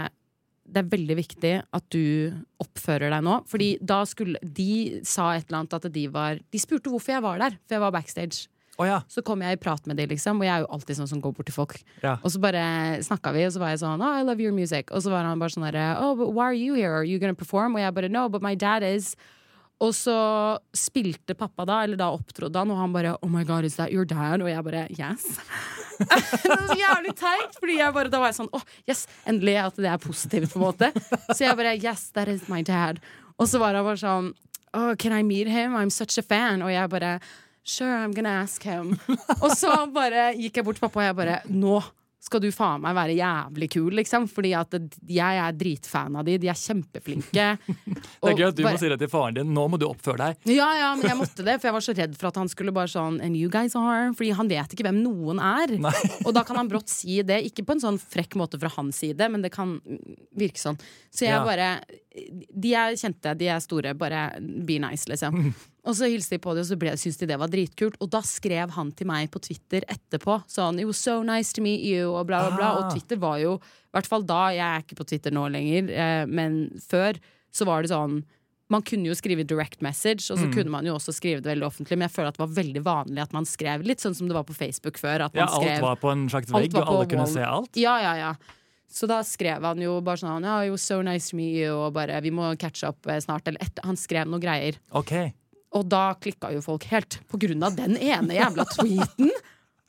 [0.64, 2.32] det er veldig viktig at du
[2.64, 3.34] oppfører deg nå.
[3.52, 7.24] Fordi da skulle De sa et eller annet at de var De spurte hvorfor jeg
[7.26, 8.48] var der, for jeg var backstage.
[8.80, 9.02] Oh, ja.
[9.12, 11.20] Så kom jeg i prat med dem, liksom, og jeg er jo alltid sånn som
[11.22, 11.76] går bort til folk.
[12.02, 12.16] ja.
[12.24, 12.64] Og så bare
[13.06, 14.90] snakka vi, og så var jeg sånn oh, I love your music.
[14.96, 16.96] Og så var han bare sånn derre Oh, but why are you here?
[16.96, 17.76] Are you gonna perform?
[17.76, 19.18] Og jeg bare No, but my dad is.
[19.84, 20.15] Og så
[20.78, 23.91] spilte pappa da, eller da opptrådte han, og han bare Oh my god, is that
[23.91, 24.41] your dad?
[24.41, 25.26] Og jeg bare Yes.
[26.00, 29.58] det var så jævlig teit, Fordi jeg bare, da var jeg sånn Åh, yes, endelig
[29.62, 30.89] at det er positivt, på en måte.
[31.34, 33.02] Så jeg bare Yes, that is my dad.
[33.38, 34.32] Og så var han bare sånn
[34.74, 35.76] Oh, can I meet him?
[35.78, 36.63] I'm such a fan.
[36.65, 37.17] Og jeg bare
[37.63, 38.98] Sure, I'm gonna ask him.
[39.43, 41.78] Og så bare gikk jeg bort til pappa, og jeg bare Nå
[42.24, 44.30] skal du faen meg være jævlig kul, liksom.
[44.32, 44.76] Fordi at
[45.12, 46.38] jeg er dritfan av de.
[46.40, 47.48] De er kjempeflinke.
[48.24, 49.50] Det er gøy at du må si det til faren din.
[49.54, 50.46] Nå må du oppføre deg.
[50.56, 52.72] Ja, ja, men jeg måtte det, for jeg var så redd for at han skulle
[52.76, 55.76] bare sånn And you guys are Fordi han vet ikke hvem noen er.
[56.24, 59.04] Og da kan han brått si det, ikke på en sånn frekk måte fra hans
[59.04, 59.76] side, men det kan
[60.40, 60.80] virke sånn.
[61.12, 61.44] Så jeg Ja.
[61.44, 61.68] bare
[62.13, 65.54] De er kjente, de er store, bare be nice, liksom.
[65.84, 67.95] Og så hilste de på det, og så ble- syntes de det var dritkult.
[67.99, 71.62] Og da skrev han til meg på Twitter etterpå sånn It was so nice to
[71.65, 72.67] meet you, og bla, bla, bla.
[72.69, 72.78] Ah.
[72.86, 75.89] Og Twitter var jo, i hvert fall da, jeg er ikke på Twitter nå lenger,
[75.91, 77.17] eh, men før
[77.52, 78.21] så var det sånn
[78.71, 80.54] man kunne jo skrive direct message, og så Mm.
[80.56, 82.82] kunne man jo også skrive det veldig offentlig, men jeg føler at det var veldig
[82.84, 85.26] vanlig at man skrev litt sånn som det var på Facebook før.
[85.26, 87.69] At man Ja, alt skrev, var på en slags vegg, og alle kunne se alt.
[87.76, 88.34] Ja, ja, ja.
[88.94, 91.96] Så da skrev han jo bare sånn Ja, you're so nice to meet you, og
[91.96, 93.48] bare Vi må catche up eh, snart.
[93.50, 94.78] Eller etter, han skrev noen greier.
[94.94, 95.16] Ok.
[95.74, 97.18] Og da klikka jo folk helt.
[97.32, 99.32] På grunn av den ene jævla tweeten.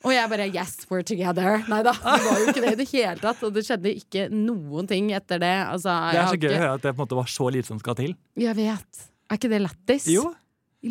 [0.05, 1.61] Og jeg bare Yes, we're together.
[1.69, 3.43] Nei da, det var jo ikke det i det hele tatt.
[3.45, 5.53] Og det skjedde ikke noen ting etter det.
[5.65, 7.69] Altså, Det er så gøy å høre at det på en måte var så lite
[7.69, 8.17] som skal til.
[8.41, 9.05] Jeg vet.
[9.29, 10.09] Er ikke det lættis?
[10.13, 10.27] Jo,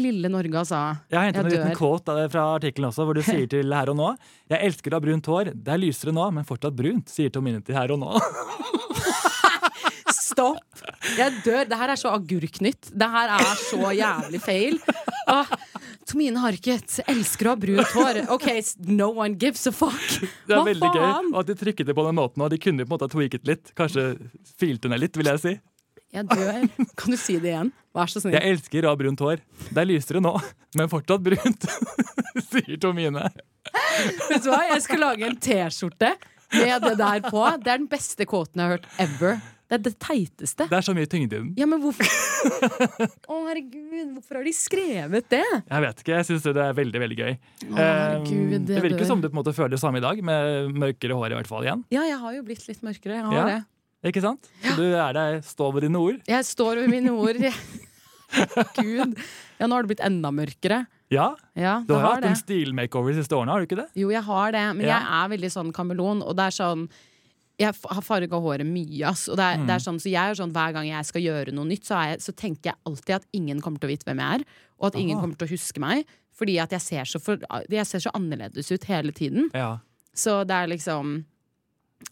[0.00, 0.80] lille Norge, altså.
[1.12, 3.98] Jeg har hentet en liten quote fra artikkelen også, hvor du sier til Her og
[3.98, 4.08] nå
[4.50, 5.52] Jeg elsker å ha brunt hår.
[5.54, 8.12] Det er lysere nå, men fortsatt brunt, sier Tominity Her og nå.
[10.14, 10.62] Stopp!
[11.18, 11.66] Jeg dør.
[11.68, 12.90] Det her er så agurknytt.
[12.90, 14.78] Det her er så jævlig feil.
[15.30, 15.48] Ah,
[16.08, 18.18] Tomine Harket elsker å ha brunt hår.
[18.34, 18.48] OK,
[18.90, 20.00] no one gives a fuck.
[20.48, 21.06] Det er veldig gøy.
[21.40, 23.72] at de trykket det på den måten, og de kunne på en måte tweaket litt.
[23.78, 24.10] Kanskje
[24.58, 25.54] filte ned litt, vil jeg si.
[26.14, 26.68] Jeg dør.
[27.00, 27.72] Kan du si det igjen?
[27.94, 28.34] Vær så snill.
[28.34, 29.42] Jeg elsker å ha brunt hår.
[29.70, 30.34] Det er lysere nå,
[30.80, 31.66] men fortsatt brunt,
[32.50, 33.28] sier Tomine.
[34.28, 34.64] Vet du hva?
[34.72, 36.14] Jeg skal lage en T-skjorte
[36.54, 37.44] med det der på.
[37.62, 39.38] Det er den beste kåten jeg har hørt ever.
[39.64, 40.66] Det er det teiteste.
[40.68, 41.46] Det er så mye tyngde i den.
[41.56, 45.40] Ja, men hvorfor Å, herregud, hvorfor har de skrevet det?
[45.40, 47.32] Jeg vet ikke, jeg syns det er veldig veldig gøy.
[47.70, 49.08] Å, herregud, det, det virker dør.
[49.08, 51.48] som du på en måte føler det samme i dag, med mørkere hår i hvert
[51.50, 51.86] fall igjen.
[51.94, 53.16] Ja, jeg har jo blitt litt mørkere.
[53.22, 53.46] Jeg har Ja.
[53.54, 53.62] det.
[54.04, 54.48] Ikke sant?
[54.62, 56.18] Så du er der, står ved dine ord.
[56.28, 57.38] Jeg står ved mine ord.
[58.78, 59.14] Gud.
[59.60, 60.84] Ja, nå har det blitt enda mørkere.
[61.12, 62.30] Ja, Ja, du har har hatt det.
[62.32, 63.88] en stilmakeover de siste årene, har du ikke det?
[64.00, 64.98] Jo, jeg har det, men Ja.
[64.98, 66.88] jeg er veldig sånn kameleon, og det er sånn
[67.56, 69.28] jeg har farga håret mye, ass.
[69.28, 69.66] Og det er, Mm.
[69.68, 71.94] det er sånn, så jeg er sånn, Hver gang jeg skal gjøre noe nytt, så,
[72.10, 74.44] jeg, så tenker jeg alltid at ingen kommer til å vite hvem jeg er.
[74.80, 75.22] Og at ingen Aha.
[75.24, 76.04] kommer til å huske meg.
[76.36, 77.36] Fordi at jeg ser så, for,
[77.70, 79.50] jeg ser så annerledes ut hele tiden.
[79.54, 79.78] Ja.
[80.12, 81.24] Så det er liksom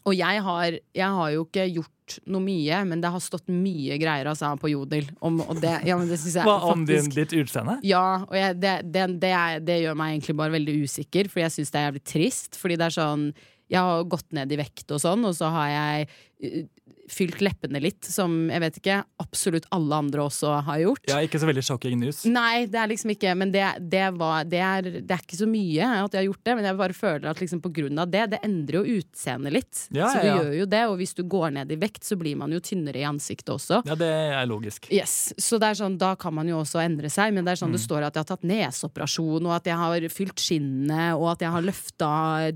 [0.03, 3.95] Og jeg har, jeg har jo ikke gjort noe mye, men det har stått mye
[4.01, 5.07] greier altså, på Jodel.
[5.23, 7.77] Om, det, ja, men det jeg Hva om din, ditt utseende?
[7.87, 11.45] ja, og jeg, det, det, det, er, det gjør meg egentlig bare veldig usikker, fordi
[11.45, 12.59] jeg syns det er jævlig trist.
[12.59, 13.25] Fordi det er sånn
[13.71, 16.65] Jeg har gått ned i vekt og sånn, og så har jeg
[17.11, 21.03] fylt leppene litt, som jeg vet ikke, absolutt alle andre også har gjort.
[21.09, 22.23] Ja, Ikke så veldig shocking news.
[22.25, 25.47] Nei, det er liksom ikke Men det, det, var, det, er, det er ikke så
[25.49, 28.11] mye at jeg har gjort det, men jeg bare føler at liksom på grunn av
[28.13, 29.81] det, det endrer jo utseendet litt.
[29.95, 32.15] Ja, så du ja, gjør jo det, og hvis du går ned i vekt, så
[32.19, 33.81] blir man jo tynnere i ansiktet også.
[33.87, 34.87] Ja, det er logisk.
[34.93, 37.61] Yes, så det er sånn, Da kan man jo også endre seg, men det er
[37.63, 37.87] sånn det Mm.
[37.89, 41.51] står at jeg har tatt neseoperasjon, og at jeg har fylt skinnet, og at jeg
[41.51, 42.09] har løfta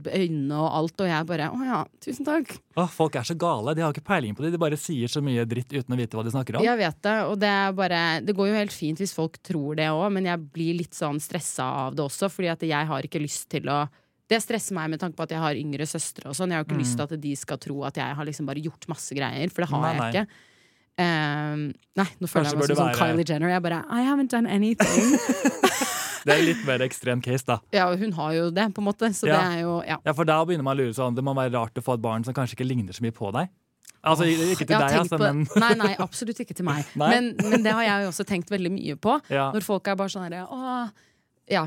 [0.07, 2.57] øynene og alt, og jeg bare å ja, tusen takk.
[2.77, 3.73] Åh, folk er så gale.
[3.75, 4.53] De har ikke peiling på dem.
[4.55, 6.63] De bare sier så mye dritt uten å vite hva de snakker om.
[6.63, 9.89] Jeg vet det, og det bare Det går jo helt fint hvis folk tror det
[9.91, 13.19] òg, men jeg blir litt sånn stressa av det også, fordi at jeg har ikke
[13.23, 13.87] lyst til å
[14.27, 16.27] det stresser meg med tanke på at jeg har yngre søstre.
[16.27, 18.25] og sånn Jeg har ikke ikke lyst til at de skal tro at jeg har
[18.27, 19.83] liksom bare gjort masse greier, for det har Mm.
[19.87, 20.11] Nei, jeg nei.
[20.11, 20.27] ikke.
[20.99, 21.61] Um,
[21.95, 23.49] nei, nå føler Kanskje jeg meg som sånn være- Kylie Jenner.
[23.53, 25.17] Jeg bare I haven't done anything.
[26.27, 27.59] Det er litt mer ekstrem case, da.
[27.71, 29.07] Ja, hun har jo det, på en måte.
[29.15, 29.37] Så Ja.
[29.49, 29.95] det jo Ja.
[30.05, 32.01] Ja, For da begynner man å lure sånn Det må være rart å få et
[32.01, 33.47] barn som kanskje ikke ligner så mye på deg.
[34.07, 36.85] Altså, ikke til deg, altså, men Nei, nei, absolutt ikke til meg.
[37.01, 39.17] Men, men det har jeg jo også tenkt veldig mye på.
[39.33, 39.49] ja.
[39.55, 40.87] Når folk er bare sånn herre Å,
[41.51, 41.65] ja.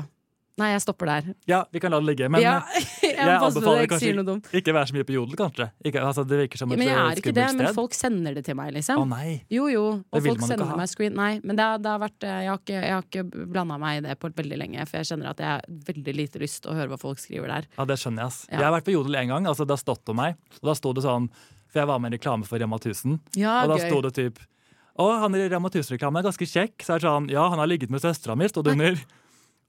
[0.59, 1.27] Nei, jeg stopper der.
[1.49, 2.27] ja, vi kan la det ligge.
[2.29, 5.37] Men ja, eh, jeg jeg anbefaler ikke kanskje sier ikke være så mye på jodel,
[5.39, 5.67] kanskje.
[5.87, 7.61] Ikke, altså, det virker som et men jeg eh, er ikke det, sted.
[7.61, 9.05] men folk sender det til meg, Å liksom.
[9.09, 9.37] nei.
[9.49, 9.85] Jo, jo.
[10.03, 11.15] Det Og vil folk ikke sender meg screen.
[11.17, 14.01] Nei, men det det har vært eh, Jeg har ikke, jeg har ikke blanda meg
[14.01, 16.73] i det på veldig lenge, for jeg kjenner at jeg har veldig lite lyst til
[16.73, 17.71] å høre hva folk skriver der.
[17.79, 18.35] Ja, det skjønner jeg.
[18.35, 18.43] ass.
[18.51, 18.59] Ja.
[18.59, 19.49] Jeg har vært på jodel en gang.
[19.53, 20.37] altså Det har stått om meg.
[20.61, 21.31] Og da sto det sånn
[21.71, 23.17] For jeg var med i reklame for Rema 1000.
[23.39, 24.39] Ja, Og da sto det typ
[24.99, 26.83] Å, han i Rema 1000-reklamen er ganske kjekk.
[26.83, 28.99] Så er det sånn Ja, han har ligget med søstera mi, sto det under.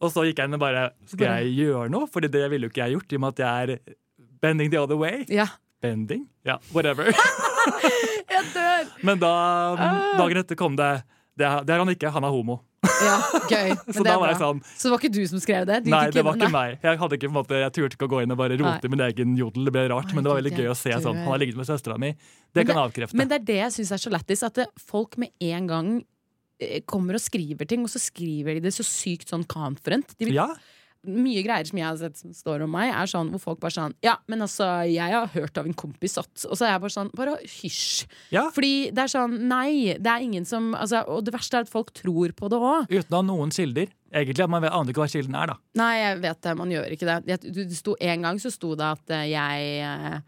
[0.02, 2.08] Og så gikk jeg inn og bare Skal jeg gjøre noe?
[2.10, 3.96] Fordi det ville jo ikke jeg gjort, i og med at jeg er
[4.42, 5.22] bending the other way.
[5.30, 5.46] Ja.
[5.82, 6.26] Bending?
[6.46, 7.06] Ja, whatever.
[8.32, 8.88] Jeg dør!
[9.06, 9.30] Men da,
[9.78, 10.16] Ah.
[10.18, 11.02] dagen etter kom det
[11.38, 12.60] det det er han ikke, han er homo.
[12.82, 13.16] Ja,
[13.46, 13.72] gøy.
[13.86, 15.78] Men Så da var jeg sånn Så det var ikke du som skrev det?
[15.86, 16.54] Nei, det var ikke Nei.
[16.54, 16.78] meg.
[16.82, 18.88] Jeg, hadde ikke, på en måte, jeg turte ikke å gå inn og bare rote
[18.88, 19.68] i min egen jodel.
[19.68, 21.20] Det ble rart, nei, men det var veldig gøy å se sånn.
[21.22, 22.12] Han har ligget med søstera mi.
[22.16, 23.18] Men Det kan det, avkrefte.
[23.20, 25.92] Men det er det jeg syns er så lættis, at det, folk med en gang
[26.58, 30.16] eh, kommer og skriver ting, og så skriver de det så sykt sånn confident.
[30.18, 30.48] De, ja,
[31.04, 33.74] Mye greier som jeg har sett som står om meg, er sånn hvor folk bare
[33.74, 36.80] sånn Ja, men altså, jeg har hørt av en kompis at Og så er jeg
[36.84, 38.04] bare sånn Bare hysj.
[38.30, 38.44] ja.
[38.54, 41.72] Fordi det er sånn Nei, det er ingen som altså, Og det verste er at
[41.72, 42.86] folk tror på det òg.
[42.92, 43.90] Uten å ha noen kilder.
[44.14, 45.56] Egentlig, Man vet- aner ikke hva kilden er, da.
[45.74, 46.56] Nei, jeg vet det.
[46.56, 47.18] Man gjør ikke det.
[47.26, 50.18] Jeg, du- du sto, en gang så sto det at eh, jeg eh,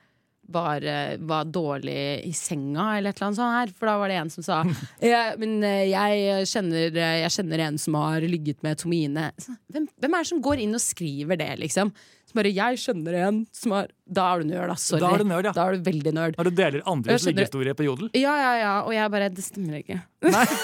[0.47, 3.73] var, eh, var dårlig i senga, eller et eller annet sånt her.
[3.79, 4.63] For da var det en som sa
[5.01, 9.31] ja, Men eh, jeg kjenner, eh, jeg kjenner en som har ligget med Tomine.
[9.73, 11.95] Hvem, hvem er det som går inn og skriver det, liksom?
[12.35, 14.77] Bare jeg skjønner en som har Da er du nerd, da.
[14.81, 15.01] Sorry.
[15.03, 15.53] Da er du nerd, ja.
[15.55, 16.39] Da er du veldig nerd.
[16.39, 18.11] Når du deler andres liggehistorie på jodel.
[18.19, 18.75] Ja, ja, ja.
[18.85, 20.01] Og jeg bare Det stemmer ikke.
[20.27, 20.47] Nei.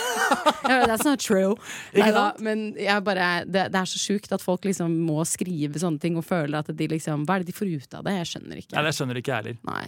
[0.71, 1.57] Ja, That's not true.
[1.97, 2.39] Ikke sant?
[2.47, 6.19] men jeg bare, det, det er så sjukt at folk liksom må skrive sånne ting
[6.21, 8.15] og føler at de liksom Hva er det de får ut av det?
[8.21, 8.77] Jeg skjønner ikke.
[8.77, 9.59] Nei, det skjønner ikke jeg heller.
[9.67, 9.83] Nei.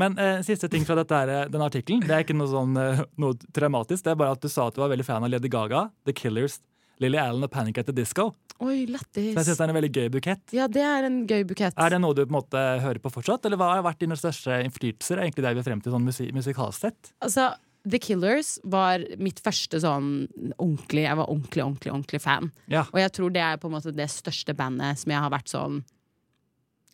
[0.00, 2.00] Men eh, siste ting fra dette eh, denne artikkelen.
[2.06, 4.06] Det er ikke noe sånn eh, noe traumatisk.
[4.06, 6.14] Det er bare at du sa at du var veldig fan av Lady Gaga, The
[6.16, 6.60] Killers,
[7.02, 8.30] Lily Allen og Panic at the Disco.
[8.62, 10.52] Oi, Så jeg synes det er en veldig gøy bukett.
[10.54, 11.74] Ja, det er en gøy bukett.
[11.76, 14.14] Er det noe du på en måte hører på fortsatt, eller hva har vært dine
[14.18, 15.18] største innflytelser?
[15.24, 17.10] egentlig det vi frem til sånn musik musikalsk sett?
[17.20, 17.48] Altså,
[17.82, 20.28] The Killers var mitt første sånn
[20.62, 22.52] ordentlig Jeg var ordentlig, ordentlig, ordentlig fan.
[22.70, 22.84] Ja.
[22.92, 25.50] Og jeg tror det er på en måte det største bandet som jeg har vært
[25.50, 25.82] sånn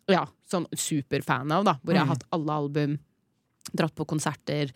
[0.09, 1.75] Ja, sånn superfan av, da.
[1.85, 2.15] Hvor jeg har Mm.
[2.15, 2.97] hatt alle album,
[3.77, 4.71] dratt på konserter.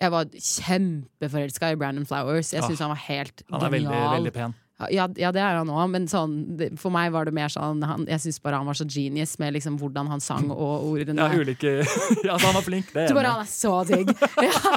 [0.00, 2.52] Jeg var kjempeforelska i Brandon Flowers.
[2.54, 4.16] Jeg Ah, syns han var helt Han er veldig, genial.
[4.16, 4.54] veldig pen.
[4.88, 7.82] Ja, ja, det er han òg, men sånn, det, for meg var det mer sånn
[7.84, 11.20] han, Jeg syns bare han var så genius med liksom hvordan han sang og ordene.
[11.20, 11.74] Ja, ulike
[12.28, 12.88] Ja, han var flink.
[12.94, 14.14] Det er bare, han er så digg!
[14.48, 14.72] ja.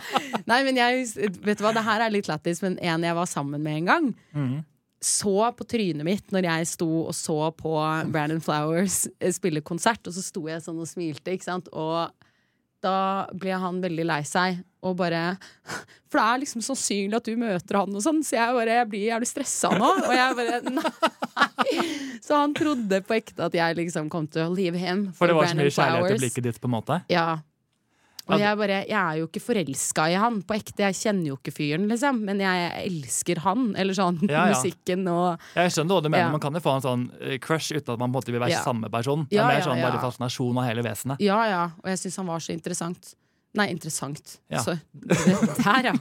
[0.50, 1.08] Nei, men jeg,
[1.40, 3.90] vet du hva, det her er litt lættis, men en jeg var sammen med en
[3.94, 4.58] gang, mm.
[5.04, 7.78] så på trynet mitt når jeg sto og så på
[8.12, 12.12] Brandon Flowers eh, spille konsert, og så sto jeg sånn og smilte, ikke sant, og
[12.84, 12.96] da
[13.40, 15.22] ble han veldig lei seg, og bare
[16.12, 18.90] For det er liksom sannsynlig at du møter han, og sånn, så jeg bare jeg
[18.92, 19.92] blir, Er du stressa nå?
[20.04, 20.92] Og jeg bare Nei!
[22.24, 25.38] Så han trodde på ekte at jeg liksom kom til å leave him For det
[25.40, 27.00] var så mye kjærlighet i blikket ditt, på en måte.
[27.12, 27.28] Ja.
[28.32, 30.86] Og jeg bare, jeg er jo ikke forelska i han på ekte.
[30.86, 32.22] Jeg kjenner jo ikke fyren, liksom.
[32.28, 33.66] Men jeg elsker han.
[33.80, 34.54] Eller sånn Ja, ja.
[34.54, 36.26] musikken og Jeg skjønner hva du mener.
[36.28, 36.32] Ja.
[36.32, 38.44] Man kan jo få en sånn eh, crush uten at man på en måte vil
[38.44, 39.28] være samme person.
[39.32, 41.24] Det er mer sånn bare fascinasjon av hele vesenet.
[41.24, 41.66] Ja, ja.
[41.84, 43.14] Og jeg syns han var så interessant.
[43.54, 44.38] Nei, interessant.
[44.50, 44.64] Ja.
[44.66, 45.18] Så, det,
[45.60, 45.94] der, ja.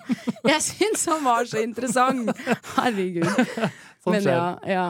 [0.55, 2.31] Jeg syns han var så interessant!
[2.79, 3.29] Herregud.
[4.03, 4.87] Sånn Men ja, ja.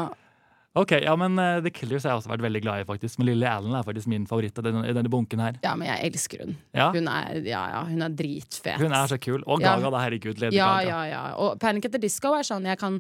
[0.75, 3.19] Ok, ja, men uh, The Killers har jeg også vært veldig glad i, faktisk.
[3.21, 5.59] Men Lille Allen er faktisk min favoritt i denne, denne bunken her.
[5.65, 6.55] ja, men jeg elsker hun.
[6.73, 8.79] Ja, Hun er, ja, ja, hun er dritfet.
[8.81, 9.43] Hun er så kul.
[9.45, 9.61] Og.
[9.61, 10.01] Gaga, da.
[10.07, 10.41] Herregud.
[10.41, 10.89] Lady Ja, Gaga.
[10.89, 11.25] ja, ja.
[11.45, 12.97] Og Panic at the Disco er sånn jeg kan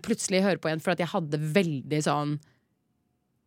[0.00, 2.38] plutselig høre på igjen, for at jeg hadde veldig sånn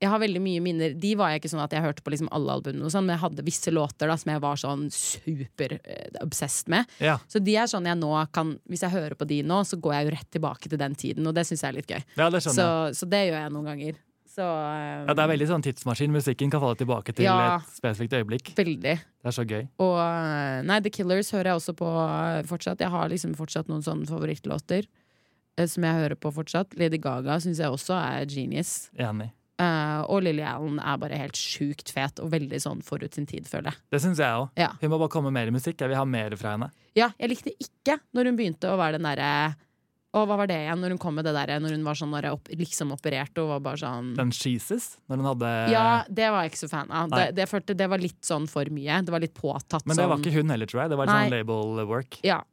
[0.03, 2.29] jeg har veldig mye minner De var jeg ikke sånn at jeg hørte på liksom
[2.35, 5.77] alle albumene, og sånn, men jeg hadde visse låter da som jeg var sånn super
[5.79, 6.95] eh, med.
[7.03, 7.17] Ja.
[7.31, 9.95] Så de er sånn jeg nå kan Hvis jeg hører på de nå, så går
[9.97, 12.01] jeg jo rett tilbake til den tiden, og det syns jeg er litt gøy.
[12.19, 12.65] ja, det Så,
[12.97, 14.01] så det gjør jeg noen ganger.
[14.33, 16.13] Så um, Ja, det er veldig sånn tidsmaskin.
[16.13, 17.59] Musikken kan falle tilbake til Ja.
[17.59, 18.53] et spesifikt øyeblikk.
[18.57, 18.95] veldig.
[18.97, 19.67] Det er så gøy.
[19.83, 21.91] Og eh, nei, The Killers hører jeg også på
[22.49, 22.81] fortsatt.
[22.81, 24.89] Jeg har liksom fortsatt noen sånne favorittlåter
[25.69, 26.73] som jeg hører på fortsatt.
[26.81, 28.89] Lady Gaga syns jeg også er genius.
[28.97, 29.29] Enig.
[29.61, 33.45] Eh, og Lily Allen er bare helt sjukt fet og veldig sånn forut sin tid,
[33.49, 33.81] føler jeg.
[33.93, 34.49] Det syns jeg òg.
[34.57, 34.71] Ja.
[34.81, 35.77] Hun må bare komme med mer musikk.
[35.81, 36.71] Jeg vil ha mer fra henne.
[36.97, 39.29] ja, jeg likte ikke når hun begynte å være den derre
[40.13, 42.11] og hva var det igjen, når hun kom med det derre Når hun var sånn
[42.13, 46.27] der opp, liksom operert og var bare sånn Den Jesus, når hun hadde Ja, det
[46.29, 47.09] var jeg ikke så fan av.
[47.13, 48.99] Det, det, følte det var litt sånn for mye.
[49.01, 50.25] Det var litt påtatt Men det var sånn.
[50.27, 50.93] ikke hun heller, tror jeg.
[50.93, 52.19] Det var litt sånn label work.
[52.21, 52.43] Ja,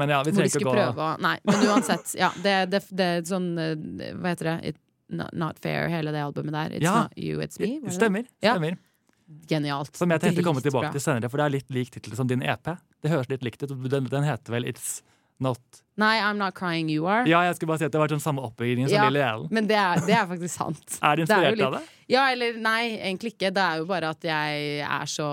[0.00, 2.14] Men ja, vi trenger ikke å gå prøve Nei, men uansett.
[2.16, 4.72] Ja, det, det, det er sånn eh, Hva heter det?
[5.12, 6.76] Not, not Fair, hele det albumet der.
[6.78, 6.94] It's Ja.
[7.04, 7.78] not you, it's me.
[7.80, 7.96] det det?
[7.98, 8.24] Stemmer.
[8.40, 8.54] Ja.
[8.56, 8.78] stemmer.
[9.48, 9.96] genialt.
[9.96, 12.16] Som jeg tenkte å komme tilbake tilbake til senere, for det er litt lik tittel
[12.18, 12.64] som din EP.
[13.02, 13.70] Det høres litt likt ut.
[13.90, 15.02] Den, den heter vel It's
[15.40, 15.58] Not
[16.00, 17.26] Nei, I'm Not Crying You Are.
[17.28, 19.08] Ja, jeg skulle bare si at det har vært den samme oppbyggingen som Ja.
[19.10, 19.48] Lille Ellen.
[19.52, 20.94] Men det er, det er faktisk sant.
[21.04, 21.82] Er du Det er inspirert litt- av det?
[22.12, 23.50] Ja, eller nei, egentlig ikke.
[23.52, 25.26] Det er jo bare at jeg er så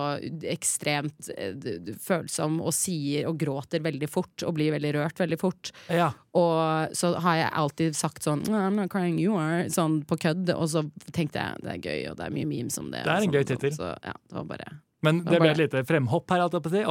[0.51, 1.55] ekstremt eh,
[2.03, 5.71] følsom og sier og gråter veldig fort og blir veldig rørt veldig fort.
[5.87, 6.11] Ja.
[6.35, 10.51] Og så har jeg alltid sagt sånn I'm not crying you are Sånn på kødd.
[10.55, 10.83] Og så
[11.15, 13.05] tenkte jeg det er gøy, og det er mye memes om det.
[13.07, 13.75] Det er en sånn, gøy tittel.
[13.79, 14.69] Så ja, det var bare
[15.05, 16.41] Men Det ble et lite fremhopp her.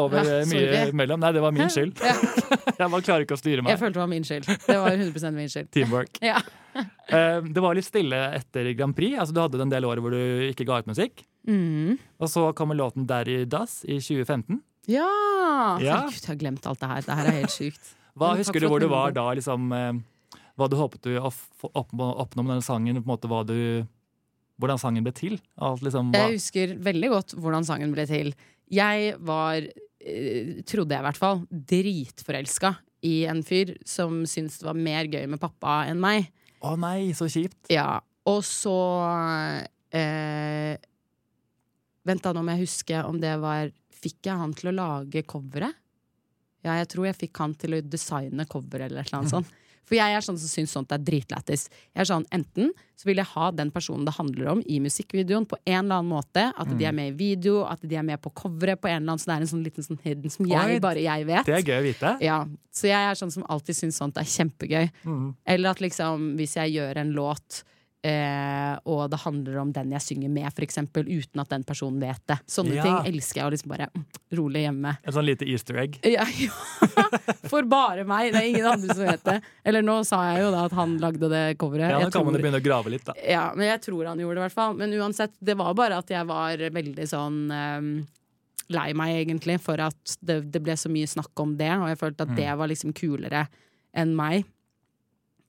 [0.01, 1.21] Over Ja, mye mellom.
[1.21, 1.99] Nei, det var min skyld.
[2.01, 2.15] Ja,
[2.79, 3.73] Jeg bare klarer ikke å styre meg.
[3.75, 4.47] jeg følte det var min skyld.
[4.65, 5.71] Det var 100% min skyld.
[5.77, 6.23] Teamwork.
[6.25, 6.41] Ja.
[7.09, 9.17] Eh, Det var litt stille etter Grand Prix.
[9.19, 11.25] Altså, du hadde en del år hvor du ikke ga ut musikk.
[11.49, 11.97] Mm.
[12.21, 14.61] Og så kommer låten Derry Das i 2015.
[14.87, 15.09] Ja!
[15.83, 15.97] Ja.
[16.05, 17.03] Herregud, jeg har glemt alt det her.
[17.09, 17.91] Det her er helt sjukt.
[18.19, 19.25] Hva Husker du hvor du var da?
[19.35, 19.99] Liksom, eh,
[20.61, 21.33] hva du håpet du å
[21.73, 23.01] oppnå med denne sangen?
[23.01, 23.59] På en måte, hva du,
[24.59, 25.37] hvordan sangen ble til?
[25.59, 28.33] Liksom, Jeg husker veldig godt hvordan sangen ble til.
[28.75, 29.63] Jeg var,
[30.03, 32.75] eh, trodde jeg i hvert fall, dritforelska
[33.07, 36.27] i en fyr som syntes det var mer gøy med pappa enn meg.
[36.67, 37.69] Å nei, så kjipt.
[37.71, 38.75] Ja, og så
[39.95, 40.75] eh,
[42.09, 45.25] Vent da, nå må jeg huske om det var Fikk jeg han til å lage
[45.27, 45.75] coveret?
[46.63, 49.51] Ja, jeg tror jeg fikk han til å designe coveret eller et eller annet sånt.
[49.89, 51.69] For jeg er sånn som syns sånt er dritlættis.
[51.95, 55.47] Jeg er sånn, Enten så vil jeg ha den personen det handler om i musikkvideoen
[55.49, 56.49] på en eller annen måte.
[56.59, 59.15] At de er med i video, at de er med på coveret på en eller
[59.15, 61.47] annen Så det er en sånn liten sånn hidden som jeg, Oi, bare jeg vet.
[61.47, 62.13] Det er gøy å vite.
[62.27, 62.39] Ja,
[62.75, 64.91] Så jeg er sånn som alltid syns sånt er kjempegøy.
[65.07, 65.27] Mm.
[65.55, 67.63] Eller at liksom, hvis jeg gjør en låt
[68.07, 72.21] eh, og det handler om den jeg synger med, eksempel, uten at den personen vet
[72.31, 72.37] det.
[72.47, 72.83] Sånne Ja.
[72.87, 74.05] ting elsker jeg å liksom bare mm,
[74.39, 74.97] rolig hjemme.
[75.03, 75.99] En sånn lite easter egg.
[76.07, 76.53] Ja, ja.
[77.51, 79.39] For bare meg, det er ingen andre som vet det.
[79.65, 81.91] Eller nå sa jeg jo da at han lagde det coveret.
[81.91, 83.15] Ja, Nå kan man jo begynne å grave litt, da.
[83.25, 84.77] ja, men jeg tror han gjorde det, i hvert fall.
[84.79, 87.91] Men uansett, det var bare at jeg var veldig sånn um,
[88.69, 91.99] lei meg, egentlig, for at det, det ble så mye snakk om det, og jeg
[92.05, 92.37] følte at Mm.
[92.37, 93.47] det var liksom kulere
[93.97, 94.45] enn meg.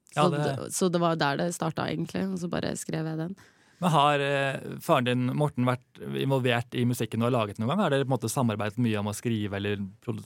[0.09, 3.05] Så, Ja, det- Så, så det var der det starta, egentlig, og så bare skrev
[3.05, 3.35] jeg den.
[3.81, 7.79] Men Har eh, faren din Morten vært involvert i musikken du har laget noen gang?
[7.79, 9.77] Har dere på en måte samarbeidet mye om å skrive eller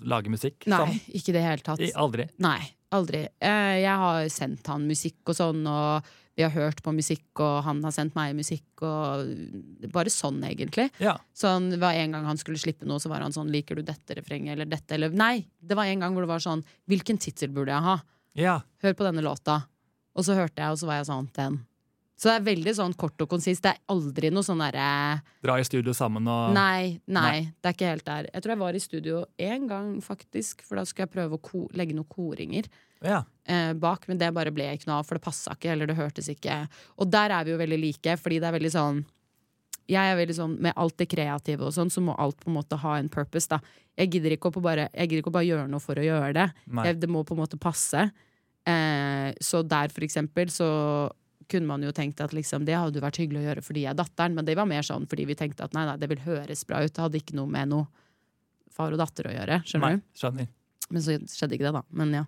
[0.01, 0.65] lage musikk?
[0.65, 0.99] Nei, sammen?
[1.13, 1.79] ikke i det hele tatt.
[1.79, 2.25] I, aldri?
[2.39, 2.61] Nei,
[2.91, 3.27] aldri.
[3.39, 6.03] Eh, Jeg har sendt han musikk og sånn, og
[6.35, 10.89] vi har hørt på musikk, og han har sendt meg musikk, og bare sånn, egentlig.
[10.97, 11.19] Ja.
[11.37, 13.83] Sånn, det var En gang han skulle slippe noe, så var han sånn 'Liker du
[13.83, 17.19] dette refrenget eller dette?' Eller nei, det var en gang hvor det var sånn 'Hvilken
[17.19, 18.01] tittel burde jeg ha?'
[18.33, 18.61] ja.
[18.81, 19.67] Hør på denne låta.
[20.13, 21.61] Og så hørte jeg, og så var jeg sånn 'Den'.
[22.15, 23.63] Så det er veldig sånn kort og konsist.
[23.65, 27.73] Det er aldri noe sånn derre Dra i studio sammen og Nei, nei, det er
[27.73, 28.29] ikke helt der.
[28.31, 31.63] Jeg tror jeg var i studio én gang, faktisk, for da skulle jeg prøve å
[31.73, 32.69] legge noen koringer
[33.03, 33.23] Ja.
[33.45, 35.97] eh, bak, men det bare ble ikke noe av, for det passa ikke, eller det
[35.97, 39.05] hørtes ikke Og der er vi jo veldig like, fordi det er veldig sånn
[39.89, 42.55] jeg er veldig sånn, Med alt det kreative og sånn, så må alt på en
[42.55, 43.49] måte ha en purpose.
[43.49, 43.59] da
[43.97, 46.05] Jeg gidder ikke å, på bare, jeg gidder ikke å bare gjøre noe for å
[46.05, 46.53] gjøre det.
[46.85, 48.11] Jeg, det må på en måte passe.
[48.69, 50.67] Eh, så der, for eksempel, så
[51.51, 53.97] kunne man jo tenkt at liksom, det hadde vært hyggelig å gjøre fordi jeg er
[53.99, 56.63] datteren, men det var mer sånn fordi vi tenkte at nei, nei, det vil høres
[56.69, 56.93] bra ut.
[56.93, 57.89] Det hadde ikke noe med noe
[58.73, 59.59] far og datter å gjøre.
[59.67, 60.19] Skjønner Nei, du?
[60.21, 60.47] skjønner.
[60.89, 61.83] Men så skjedde ikke det, da.
[61.99, 62.23] Men ja.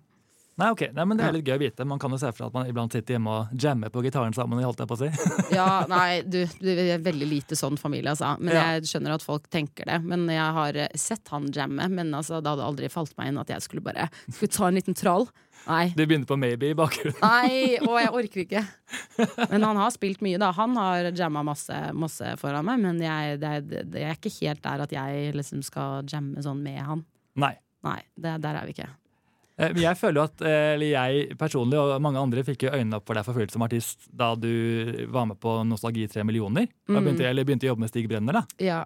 [0.56, 0.82] Nei, ok.
[0.96, 1.84] Nei, men Det er litt gøy å vite.
[1.84, 4.32] Man kan jo se for seg at man iblant sitter hjemme og jammer på gitaren
[4.32, 4.62] sammen.
[4.64, 5.10] holdt jeg på å si.
[5.58, 8.30] Ja, nei, du, du er veldig lite sånn familie, altså.
[8.40, 8.62] Men Ja.
[8.78, 9.98] jeg skjønner at folk tenker det.
[10.08, 13.42] Men jeg har eh, sett han jamme, men altså, det hadde aldri falt meg inn
[13.44, 15.28] at jeg skulle bare Skulle ta en liten troll.
[15.66, 15.90] Nei.
[15.96, 17.20] Du begynner på Maybe i bakgrunnen.
[17.20, 18.64] Nei, og jeg orker ikke.
[19.50, 20.52] Men han har spilt mye, da.
[20.56, 24.62] Han har jamma masse, masse foran meg, men jeg, det, det, jeg er ikke helt
[24.64, 27.04] der at jeg liksom skal jamme sånn med han.
[27.36, 27.56] Nei.
[27.84, 28.88] Nei, det, der er vi ikke.
[29.56, 32.74] Eh, men Jeg føler jo at eh, eller jeg personlig og mange andre fikk jo
[32.74, 36.26] øynene opp for deg for fullt som artist da du var med på Nostalgi 3
[36.28, 36.68] millioner.
[36.88, 37.00] Mm.
[37.00, 38.40] begynte, eller begynte å jobbe med Stig Brenner.
[38.40, 38.44] da.
[38.62, 38.82] Ja.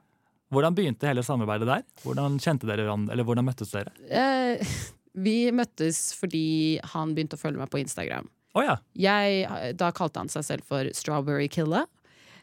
[0.50, 1.84] Hvordan begynte hele samarbeidet der?
[2.02, 3.92] Hvordan kjente dere eller hvordan møttes dere?
[4.10, 4.62] Eh,
[5.26, 8.28] vi møttes fordi han begynte å følge meg på Instagram.
[8.58, 8.80] Oh, ja.
[8.98, 11.86] Jeg, da kalte han seg selv for Strawberry Killer.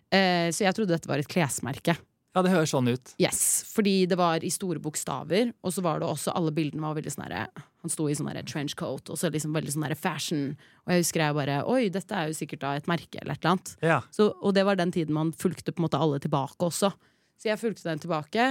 [0.08, 1.98] Eh, så jeg trodde dette var et klesmerke.
[2.38, 3.12] ja, det høres sånn ut.
[3.20, 6.96] Yes, Fordi det var i store bokstaver, og så var det også alle bildene var
[6.96, 7.48] veldig sånn herre
[7.88, 10.42] Han sto i sånn trenchcoat, og så liksom veldig sånn fashion.
[10.84, 13.40] Og jeg husker jeg bare Oi, dette er jo sikkert da et merke, eller et
[13.40, 13.76] eller annet.
[13.86, 14.02] Ja.
[14.12, 16.92] Så, og det var den tiden man fulgte på en måte alle tilbake også.
[17.38, 18.50] Så jeg fulgte den tilbake,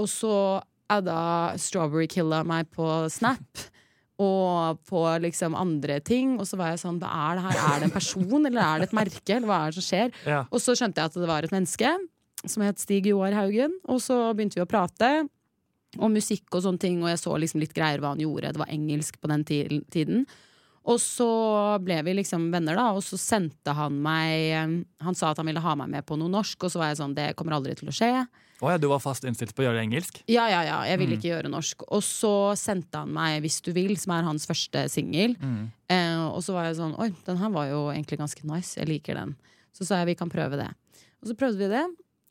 [0.00, 0.34] og så
[0.90, 3.66] adda Strawberry Killa meg på Snap.
[4.20, 6.34] Og på liksom andre ting.
[6.40, 7.60] Og så var jeg sånn, hva er det her?
[7.64, 9.36] Er det en person, eller er det et merke?
[9.36, 10.16] Eller hva er det som skjer?
[10.28, 10.42] ja.
[10.52, 11.92] Og så skjønte jeg at det var et menneske
[12.44, 13.78] som het Stig Joar Haugen.
[13.88, 15.10] Og så begynte vi å prate
[15.98, 18.52] om musikk og sånne ting, og jeg så liksom litt greier hva han gjorde.
[18.54, 19.44] Det var engelsk på den
[19.90, 20.26] tiden.
[20.90, 21.26] Og så
[21.84, 25.46] ble vi liksom venner, da, og så sendte han meg eh, Han sa at han
[25.50, 27.74] ville ha meg med på noe norsk, og så var jeg sånn Det kommer aldri
[27.76, 28.08] til å skje.
[28.60, 30.22] Å ja, du var fast innstilt på å gjøre engelsk?
[30.28, 31.20] Ja, ja, ja, jeg ville Mm.
[31.20, 31.84] ikke gjøre norsk.
[31.96, 35.34] Og så sendte han meg Hvis du vil, som er hans første singel.
[35.40, 35.70] Mm.
[35.88, 38.76] Eh, og så var jeg sånn Oi, den her var jo egentlig ganske nice.
[38.80, 39.36] Jeg liker den.
[39.72, 40.68] Så sa jeg vi kan prøve det.
[41.22, 41.84] Og så prøvde vi det,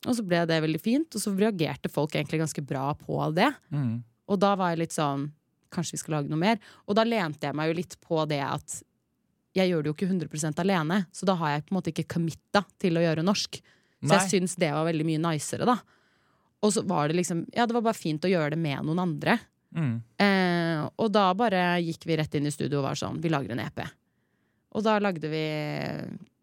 [0.06, 1.14] og så ble det veldig fint.
[1.14, 3.50] Og så reagerte folk egentlig ganske bra på det.
[3.74, 4.00] Mm.
[4.30, 5.30] Og da var jeg litt sånn
[5.70, 6.56] Kanskje vi skal lage noe mer?
[6.90, 8.80] Og da lente jeg meg jo litt på det at
[9.54, 12.08] jeg gjør det jo ikke 100% alene, så da har jeg på en måte ikke
[12.10, 13.60] committa til å gjøre norsk.
[14.00, 14.16] Så Nei.
[14.16, 15.76] jeg syns det var veldig mye nicere, da.
[16.66, 19.02] Og så var det liksom Ja, det var bare fint å gjøre det med noen
[19.02, 19.38] andre.
[19.70, 19.94] Mm.
[20.18, 23.54] Eh, og da bare gikk vi rett inn i studio og var sånn Vi lager
[23.54, 23.78] en EP.
[24.74, 25.44] Og da lagde vi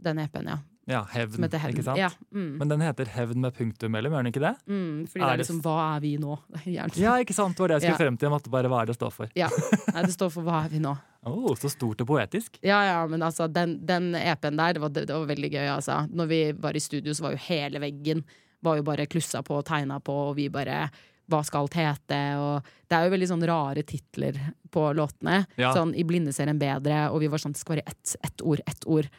[0.08, 0.58] den EP-en, ja.
[0.88, 1.73] Ja, hevn, Hevn.
[1.73, 1.99] ikke sant?
[1.99, 4.53] Ja, mm, Men den heter Hevn med punktum mellom, gjør den ikke det?
[4.71, 6.38] mm, fordi det Er er liksom Hva er vi nå?
[6.63, 6.95] Gjerne.
[7.01, 7.57] Ja, ikke sant?
[7.57, 8.05] Det var det jeg skulle Ja.
[8.05, 8.27] frem til.
[8.29, 9.27] Jeg måtte bare hva er det står for.
[9.35, 9.49] Ja.
[9.93, 10.95] Nei, det står for Hva er vi nå?
[11.27, 12.55] Oh, så stort og poetisk.
[12.63, 16.07] Ja, ja, men altså, den, den EP-en der, det var, det var veldig gøy, altså.
[16.07, 18.21] Når vi var i studio, så var jo hele veggen
[18.63, 20.85] var jo bare klussa på og tegna på, og vi bare
[21.27, 22.19] hva skal alt hete?
[22.39, 24.39] Og det er jo veldig sånn rare titler
[24.71, 25.41] på låtene.
[25.59, 25.73] Ja.
[25.75, 28.41] Sånn I blinde ser en bedre, og vi var sånn det skal være ett ett
[28.47, 29.09] ord, ett ord.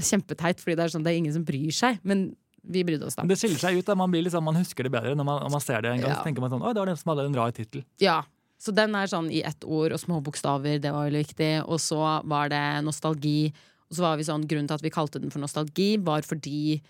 [0.00, 2.00] Kjempeteit, fordi det er sånn det er ingen som bryr seg.
[2.02, 2.32] Men
[2.64, 3.22] vi brydde oss, da.
[3.22, 3.84] Men det skiller seg ut.
[3.86, 6.00] da Man, blir liksom, man husker det bedre når man, når man ser det en
[6.00, 6.10] gang.
[6.14, 6.16] Ja.
[6.22, 7.84] Så tenker man sånn Oi, det var den som hadde en rar tittel.
[8.02, 8.22] Ja.
[8.64, 11.50] Så den er sånn i ett ord og små bokstaver, det var veldig viktig.
[11.68, 13.52] Og så var det nostalgi.
[13.90, 16.80] Og så var vi sånn, Grunnen til at vi kalte den for nostalgi, var fordi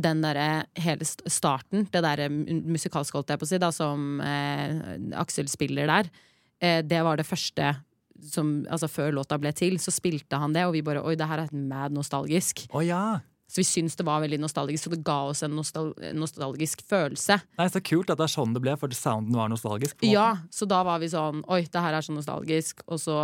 [0.00, 4.20] den derre hele starten, det derre mu- musikalske, holdt jeg på å si, da, som
[4.22, 4.76] eh,
[5.18, 6.10] Aksel spiller der,
[6.62, 7.72] eh, det var det første
[8.26, 11.28] som Altså før låta ble til, så spilte han det, og vi bare Oi, det
[11.28, 12.66] her er mad nostalgisk.
[12.72, 13.20] Oh, ja!
[13.50, 17.40] Så vi syntes det var veldig nostalgisk, så det ga oss en nostal nostalgisk følelse.
[17.58, 20.04] Nei, Så kult at det er sånn det ble, for sounden var nostalgisk.
[20.06, 22.84] Ja, så da var vi sånn Oi, det her er så nostalgisk.
[22.86, 23.16] Og så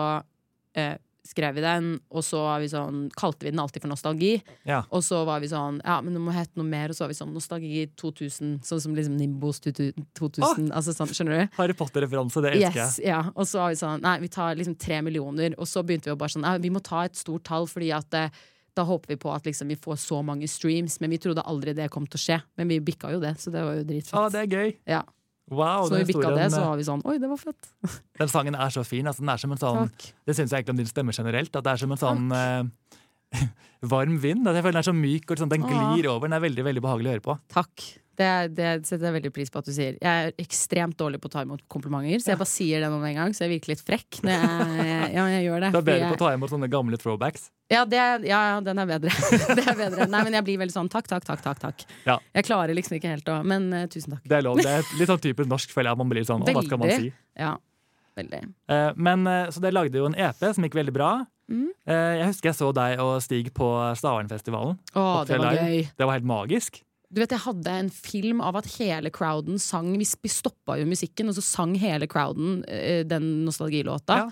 [0.75, 0.97] eh,
[1.27, 4.33] skrev vi den, og så vi sånn, kalte vi den alltid for Nostalgi.
[4.69, 4.85] Ja.
[4.95, 6.91] Og så var vi sånn Ja, men det må hete noe mer.
[6.93, 10.71] Og så var vi sånn Nostalgi 2000, sånn som liksom Nimbos 2000.
[10.73, 11.55] Altså sånn, skjønner du?
[11.59, 13.09] Harry Potter-referanse, det elsker Yes, jeg.
[13.13, 13.23] ja.
[13.35, 15.55] Og så var vi sånn Nei, vi tar liksom tre millioner.
[15.59, 17.91] Og så begynte vi å bare sånn ja, vi må ta et stort tall, fordi
[17.97, 18.31] at eh,
[18.77, 20.99] da håper vi på at liksom, vi får så mange streams.
[21.01, 22.41] Men vi trodde aldri det kom til å skje.
[22.61, 24.19] Men vi bikka jo det, så det var jo dritfett.
[24.21, 24.75] Ah, det er gøy.
[24.85, 25.03] Ja.
[25.47, 27.69] Wow, så når vi bikka det, så eh, var vi sånn Oi, det var fett.
[28.21, 29.07] den sangen er så fin.
[29.07, 29.93] Altså, er sånn
[30.27, 31.55] Det syns jeg egentlig om din stemme generelt.
[31.55, 32.65] At det er som en sånn uh,
[33.95, 34.49] varm vind.
[34.51, 35.71] At jeg føler Den er så myk, og sånn, den Åh.
[35.71, 36.27] glir over.
[36.27, 37.39] Den er veldig veldig behagelig å høre på.
[37.55, 37.87] Takk.
[38.17, 39.99] Det, det setter jeg veldig pris på at du sier.
[40.01, 43.01] Jeg er ekstremt dårlig på å ta imot komplimenter, så jeg bare sier det nå
[43.03, 44.23] med en gang, så jeg virker litt frekk.
[44.25, 45.71] Når jeg, ja, jeg gjør det.
[45.75, 47.51] Du er bedre på å ta imot sånne gamle throwbacks.
[47.73, 49.13] Ja, det, ja, den er bedre.
[49.59, 50.09] det er bedre.
[50.11, 51.43] Nei, men jeg blir veldig sånn takk, takk, takk.
[51.45, 51.87] takk, takk.
[52.07, 52.19] Ja.
[52.39, 54.25] Jeg klarer liksom ikke helt å Men uh, tusen takk.
[54.25, 54.61] Det er lov.
[54.63, 56.01] Det er litt sånn typisk norsk, føler jeg.
[56.03, 57.11] Man blir sånn, og hva skal man si?
[57.37, 57.57] Ja,
[58.19, 58.43] veldig.
[58.71, 61.11] Uh, men, uh, så dere lagde jo en EP som gikk veldig bra.
[61.47, 61.69] Mm.
[61.87, 64.81] Jeg husker jeg så deg og Stig på Stavernfestivalen.
[64.99, 65.67] Å, det var Live.
[65.67, 65.85] gøy.
[65.95, 66.81] Det var helt magisk.
[67.13, 70.89] Du vet, Jeg hadde en film av at hele crowden sang Vi vi stoppa jo
[70.89, 74.25] musikken, og så sang hele crowden uh, den nostalgilåta.
[74.25, 74.27] Ja.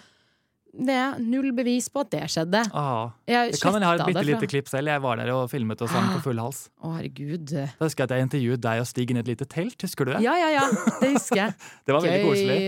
[0.75, 2.65] Det er null bevis på at det skjedde.
[2.75, 4.91] Ah, Jeg kan jeg ha et bitte lite klipp selv.
[4.91, 6.65] Jeg var der og filmet og sang på full hals.
[6.83, 7.47] Å, herregud.
[7.55, 9.79] Da husker jeg at jeg intervjuet deg og Stig inn i et lite telt.
[9.87, 10.25] Husker du det?
[10.27, 10.65] Ja, ja, ja.
[10.99, 11.55] Det husker jeg.
[11.87, 12.59] Det var veldig koselig.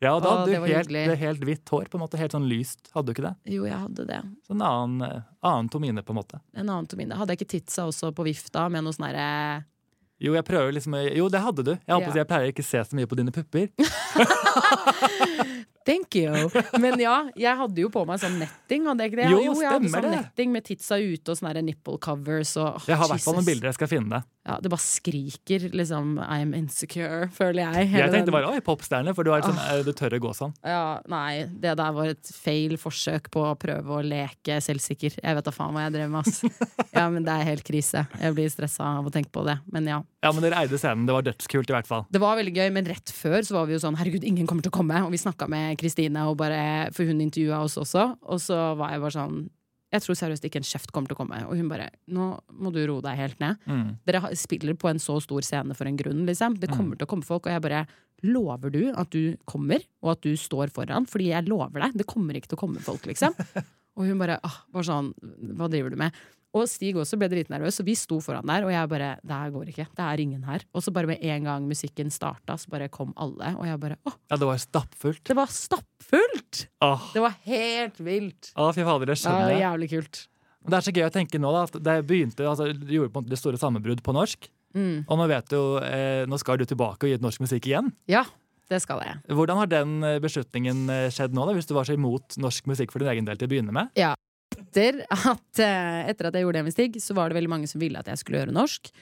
[0.00, 1.88] Ja, da hadde du helt, helt hvitt hår.
[1.90, 2.86] på en måte, Helt sånn lyst.
[2.94, 3.34] Hadde du ikke det?
[3.50, 4.20] Jo, jeg hadde det.
[4.46, 6.38] Sånn annen, eh, annen tomine, på en måte.
[6.54, 7.16] En annen Tomine.
[7.18, 9.64] Hadde jeg ikke titsa også på vifta med noe sånn herre
[10.22, 11.72] Jo, jeg prøver liksom Jo, det hadde du.
[11.74, 12.14] Jeg, håper, Ja.
[12.22, 13.68] jeg pleier ikke å se så mye på dine pupper.
[15.88, 16.50] Thank you!
[16.78, 19.28] Men ja, jeg hadde jo på meg sånn netting, hadde jeg ikke det?
[19.32, 20.10] Jo, jeg hadde sånn det.
[20.18, 23.38] netting med titsa ute og sånne nipple covers og oh, Jeg har i hvert fall
[23.38, 23.70] noen bilder.
[23.70, 24.20] Jeg skal finne.
[24.48, 27.90] Ja, det bare skriker liksom I'm insecure, føler jeg.
[27.92, 30.54] Jeg tenkte bare oi, popstjerne, for du, er sånn, eh, du tør å gå sånn.
[30.64, 35.18] Ja, nei, det der var et feil forsøk på å prøve å leke selvsikker.
[35.20, 36.40] Jeg vet da faen hva jeg drev med, ass.
[36.98, 38.06] Ja, men det er helt krise.
[38.18, 39.58] Jeg blir stressa av å tenke på det.
[39.70, 40.00] Men ja.
[40.24, 41.04] Ja, men dere eide scenen.
[41.06, 42.06] Det var dødskult, i hvert fall.
[42.10, 44.64] Det var veldig gøy, men rett før så var vi jo sånn herregud, ingen kommer
[44.64, 45.04] til å komme.
[45.04, 46.24] Og vi snakka med Kristine,
[46.96, 48.08] for hun intervjua oss også.
[48.26, 49.38] Og så var jeg bare sånn
[49.88, 51.38] Jeg tror seriøst ikke en kjeft kommer til å komme.
[51.48, 52.26] Og hun bare Nå
[52.60, 53.62] må du roe deg helt ned.
[53.64, 53.86] Mm.
[54.08, 56.58] Dere spiller på en så stor scene for en grunn, liksom.
[56.60, 57.48] Det kommer til å komme folk.
[57.48, 57.86] Og jeg bare
[58.26, 61.04] Lover du at du kommer, og at du står foran?
[61.06, 63.36] Fordi jeg lover deg, det kommer ikke til å komme folk, liksom.
[63.98, 65.08] Og hun bare ah, bare sånn
[65.58, 66.14] Hva driver du med?
[66.56, 69.50] Og Stig også ble dritnervøs, så vi sto foran der, og jeg bare Det her
[69.52, 69.84] går ikke.
[69.98, 70.62] Det er ingen her.
[70.72, 73.98] Og så bare med en gang musikken starta, så bare kom alle, og jeg bare
[74.08, 75.22] Å, Ja, det var stappfullt.
[75.28, 76.66] det var stappfullt!
[76.80, 78.52] Åh, Det var helt vilt.
[78.56, 79.60] Å, fy fader, det Ja, skjønner jeg.
[79.66, 80.22] jævlig kult.
[80.68, 83.20] Det er så gøy å tenke nå da, at det begynte, altså, du gjorde på
[83.20, 84.48] en måte det store sammenbrudd på norsk.
[84.76, 85.06] Mm.
[85.08, 87.92] Og nå vet du eh, nå skal du tilbake og gi ut norsk musikk igjen.
[88.10, 88.24] Ja.
[88.68, 89.16] det skal jeg.
[89.32, 92.66] Hvordan har den eh, beslutningen eh, skjedd nå, da, hvis du var så imot norsk
[92.68, 93.88] musikk for din egen del til å begynne med?
[94.68, 97.70] Etter at, eh, etter at jeg gjorde det med Stig, så var det veldig mange
[97.70, 98.92] som ville at jeg skulle gjøre norsk.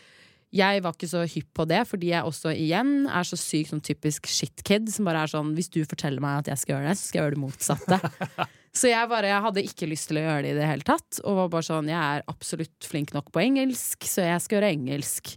[0.55, 3.83] Jeg var ikke så hypp på det, fordi jeg også igjen er så sykt sånn
[3.85, 4.87] typisk shitkid.
[4.95, 7.19] Som bare er sånn hvis du forteller meg at jeg skal gjøre det, så skal
[7.19, 7.99] jeg gjøre det motsatte.
[8.79, 11.21] så jeg bare jeg hadde ikke lyst til å gjøre det i det hele tatt.
[11.25, 14.75] Og var bare sånn jeg er absolutt flink nok på engelsk, så jeg skal gjøre
[14.79, 15.35] engelsk.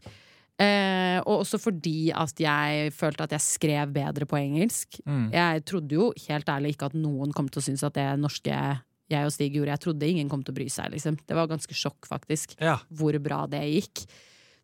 [0.60, 5.02] Eh, og også fordi at jeg følte at jeg skrev bedre på engelsk.
[5.08, 5.30] Mm.
[5.34, 8.56] Jeg trodde jo helt ærlig ikke at noen kom til å synes at det norske
[9.10, 10.92] jeg og Stig gjorde, jeg trodde ingen kom til å bry seg.
[10.94, 11.18] Liksom.
[11.26, 12.78] Det var ganske sjokk, faktisk, Ja.
[12.94, 14.06] hvor bra det gikk.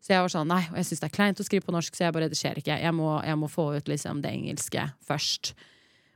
[0.00, 1.92] Så jeg var sånn, nei, og jeg syns det er kleint å skrive på norsk,
[1.96, 2.80] så jeg bare, det skjer ikke.
[2.80, 5.54] Jeg må, jeg må få ut liksom det engelske først.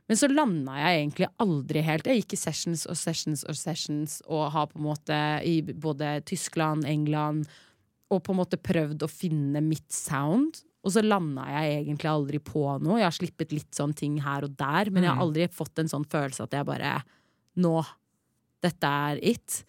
[0.07, 2.03] Men så landa jeg egentlig aldri helt.
[2.07, 6.23] Jeg gikk i sessions og sessions og sessions og har på en måte i både
[6.25, 7.47] Tyskland, England
[8.11, 10.63] og på en måte prøvd å finne mitt sound.
[10.83, 12.97] Og så landa jeg egentlig aldri på noe.
[12.99, 15.27] Jeg har slippet litt sånn ting her og der, men jeg har Mm.
[15.27, 17.03] aldri fått en sånn følelse at jeg bare
[17.57, 17.85] Nå.
[18.61, 19.61] Dette er it.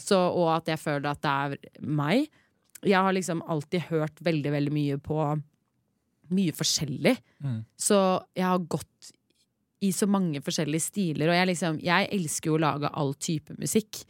[0.00, 2.30] Så, og at jeg føler at det er meg.
[2.86, 5.20] Jeg har liksom alltid hørt veldig, veldig mye på
[6.34, 7.14] mye forskjellig.
[7.44, 7.60] Mm.
[7.78, 7.98] Så
[8.34, 9.12] jeg har gått
[9.84, 11.30] i så mange forskjellige stiler.
[11.30, 14.00] Og jeg, liksom, jeg elsker jo å lage all type musikk.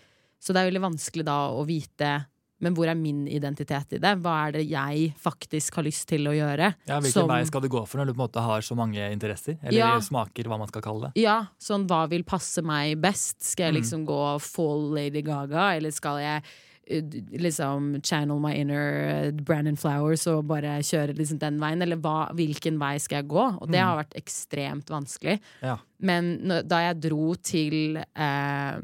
[0.40, 2.12] Så det er veldig vanskelig da å vite
[2.58, 4.14] Men hvor er min identitet i det?
[4.24, 6.70] Hva er det jeg faktisk har lyst til å gjøre?
[6.88, 8.74] Ja, Hvilken Som- vei skal du gå for når du på en måte har så
[8.74, 9.58] mange interesser?
[9.62, 9.98] Eller Ja.
[10.00, 11.20] smaker, hva man skal kalle det.
[11.20, 13.42] Ja, sånn hva vil passe meg best?
[13.42, 13.80] Skal jeg Mm.
[13.82, 16.42] liksom gå full Lady Gaga, eller skal jeg
[16.88, 21.82] eh, liksom channel my inner eh, Brandon Flowers og bare kjøre liksom den veien?
[21.82, 23.60] Eller hva, hvilken vei skal jeg gå?
[23.60, 23.84] Og det Mm.
[23.84, 25.40] har vært ekstremt vanskelig.
[25.62, 25.78] Ja.
[26.00, 28.80] Men da jeg dro til eh,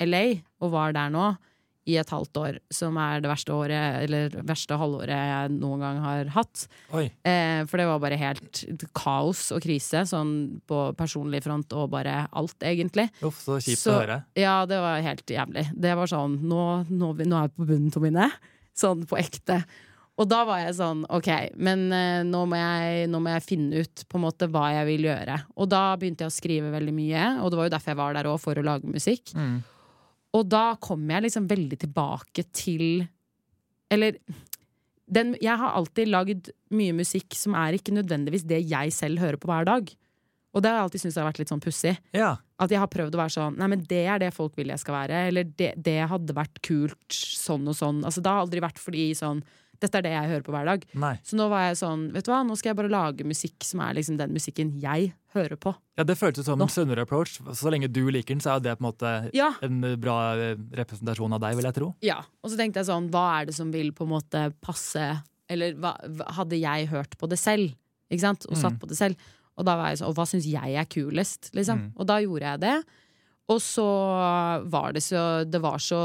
[0.00, 1.38] LA og var der nå
[1.90, 6.00] i et halvt år, som er det verste året, eller verste halvåret jeg noen gang
[6.04, 6.66] har hatt.
[7.26, 8.62] Eh, for det var bare helt
[8.94, 13.08] kaos og krise, sånn på personlig front og bare alt, egentlig.
[13.22, 14.24] Uff, så kjipt Så- å høre.
[14.38, 15.68] Ja, det var helt jævlig.
[15.74, 18.30] Det var sånn Nå, nå, nå er jeg på bunnen, Tomine.
[18.74, 19.64] Sånn på ekte.
[20.20, 23.80] Og da var jeg sånn OK, men eh, nå, må jeg, nå må jeg finne
[23.80, 25.38] ut på en måte hva jeg vil gjøre.
[25.56, 28.12] Og da begynte jeg å skrive veldig mye, og det var jo derfor jeg var
[28.18, 29.32] der òg, for å lage musikk.
[29.34, 29.62] Mm.
[30.32, 33.04] Og da kommer jeg liksom veldig tilbake til
[33.92, 34.16] Eller
[35.12, 39.36] den, jeg har alltid lagd mye musikk som er ikke nødvendigvis det jeg selv hører
[39.36, 39.90] på hver dag.
[40.52, 41.92] Og det har jeg alltid syntes har vært litt sånn pussig.
[42.16, 42.30] Ja.
[42.62, 44.80] At jeg har prøvd å være sånn Nei, men det er det folk vil jeg
[44.80, 45.20] skal være.
[45.28, 48.00] Eller det, det hadde vært kult sånn og sånn.
[48.06, 49.42] Altså, det har aldri vært fordi sånn
[49.82, 50.84] Dette er det jeg hører på hver dag.
[51.02, 51.12] Nei.
[51.26, 53.82] Så nå var jeg sånn Vet du hva, nå skal jeg bare lage musikk som
[53.84, 55.74] er liksom den musikken jeg hører på.
[55.98, 56.66] Ja, Det føltes som Nå.
[56.68, 57.38] en sunnere approach.
[57.56, 60.56] Så lenge du liker den, så er det på en måte Ja, en bra eh,
[60.78, 61.90] representasjon av deg, vil jeg tro.
[62.04, 65.22] Ja, og så tenkte jeg sånn, hva er det som vil på en måte passe
[65.52, 65.96] Eller hva,
[66.38, 67.74] hadde jeg hørt på det selv?
[68.12, 68.46] Ikke sant?
[68.48, 68.80] Og satt Mm.
[68.80, 69.16] på det selv.
[69.58, 71.50] Og da var jeg sånn, og hva syns jeg er kulest?
[71.52, 71.78] Liksom.
[71.78, 71.92] Mm.
[71.98, 72.84] Og da gjorde jeg det.
[73.52, 73.88] Og så
[74.72, 76.02] var det så Det var så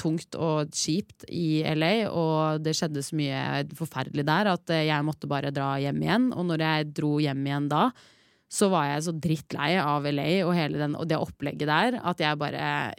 [0.00, 3.40] tungt og kjipt i LA, og det skjedde så mye
[3.76, 6.30] forferdelig der at jeg måtte bare dra hjem igjen.
[6.32, 7.90] Og når jeg dro hjem igjen da,
[8.48, 12.20] så var jeg så drittlei av LA og, hele den, og det opplegget der at
[12.22, 12.92] jeg bare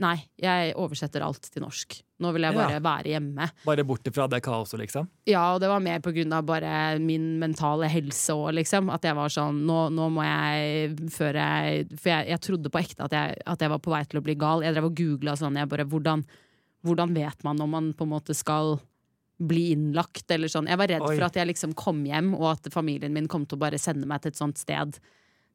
[0.00, 1.98] Nei, jeg oversetter alt til norsk.
[2.24, 2.80] Nå vil jeg bare Ja.
[2.82, 3.50] være hjemme.
[3.66, 5.06] Bare bort ifra det kaoset, liksom.
[5.28, 8.88] Ja, og det var mer på grunn av bare min mentale helse òg, liksom.
[8.90, 12.80] At jeg var sånn Nå, nå må jeg før jeg For jeg, jeg trodde på
[12.80, 14.62] ekte at jeg, at jeg var på vei til å bli gal.
[14.64, 15.56] Jeg drev og googla sånn.
[15.60, 16.24] Jeg bare hvordan,
[16.84, 18.80] hvordan vet man om man på en måte skal
[19.38, 20.66] bli innlagt, eller sånn.
[20.66, 21.14] Jeg var redd Oi.
[21.16, 24.06] for at jeg liksom kom hjem, og at familien min kom til å bare sende
[24.06, 24.98] meg til et sånt sted.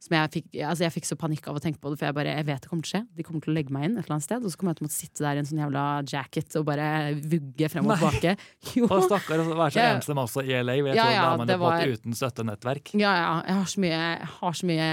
[0.03, 2.15] Som jeg fikk, altså jeg fikk så panikk av å tenke på det, for jeg
[2.15, 3.07] bare, jeg vet det kommer til å skje.
[3.15, 4.79] De kommer til å legge meg inn et eller annet sted, og så kommer jeg
[4.79, 6.87] til å måtte sitte der i en sånn jævla jacket og bare
[7.23, 8.33] vugge frem og tilbake.
[8.75, 8.87] Jo.
[8.91, 9.93] Og stakkar å være så Ja.
[9.95, 10.75] ensom også i LA.
[10.79, 12.91] Jeg Ja, ja, da er man det på var- uten støttenettverk.
[12.99, 13.31] Ja, ja.
[13.47, 14.89] Jeg har så mye, jeg har så mye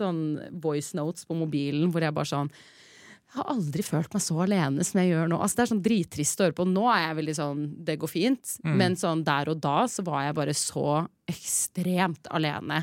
[0.00, 0.20] sånn
[0.62, 2.50] voice notes på mobilen hvor jeg bare sånn
[3.30, 5.36] jeg har aldri følt meg så alene som jeg gjør nå.
[5.38, 6.64] Altså, det er sånn drittrist å høre på.
[6.66, 8.56] Nå er jeg veldig sånn Det går fint.
[8.66, 8.72] Mm.
[8.80, 10.86] Men sånn der og da så var jeg bare så
[11.30, 12.80] ekstremt alene.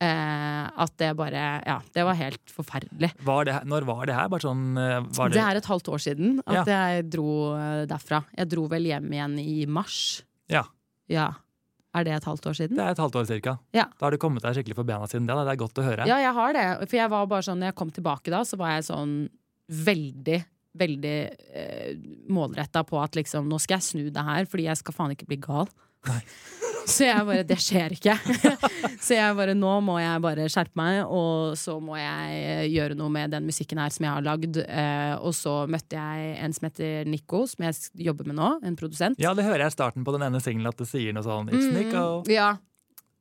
[0.00, 3.12] Eh, at det bare Ja, det var helt forferdelig.
[3.28, 4.32] Var det, når var det her?
[4.32, 7.84] Bare sånn, eh, var Det det, er et halvt år siden at jeg dro eh,
[7.92, 8.24] derfra.
[8.40, 10.24] Jeg dro vel hjem igjen i mars.
[10.48, 10.64] Ja.
[11.12, 11.34] Ja.
[11.94, 12.76] Er det et halvt år siden?
[12.80, 13.58] det er et halvt år cirka.
[13.76, 13.84] Ja.
[14.00, 15.36] Da har du kommet deg skikkelig for bena siden det.
[15.36, 16.08] Det er godt å høre.
[16.08, 16.66] Ja, jeg har det.
[16.88, 19.12] For jeg var bare sånn, når jeg kom tilbake da, så var jeg sånn
[19.68, 20.40] veldig,
[20.78, 21.16] veldig
[21.54, 21.94] eh,
[22.34, 25.30] målretta på at liksom, nå skal jeg snu det her, fordi jeg skal faen ikke
[25.30, 25.70] bli gal.
[26.08, 26.20] Nei.
[26.84, 28.12] Så jeg bare, det skjer ikke.
[29.06, 32.98] så jeg bare, nå må jeg bare skjerpe meg, og så må jeg eh, gjøre
[32.98, 34.58] noe med den musikken her som jeg har lagd.
[34.60, 38.76] Eh, og så møtte jeg en som heter Nico, som jeg jobber med nå, en
[38.76, 39.16] produsent.
[39.16, 41.48] Ja, det hører jeg i starten på den ene singelen at det sier noe sånn
[41.54, 42.04] It's Mm, Nico.
[42.28, 42.50] Ja.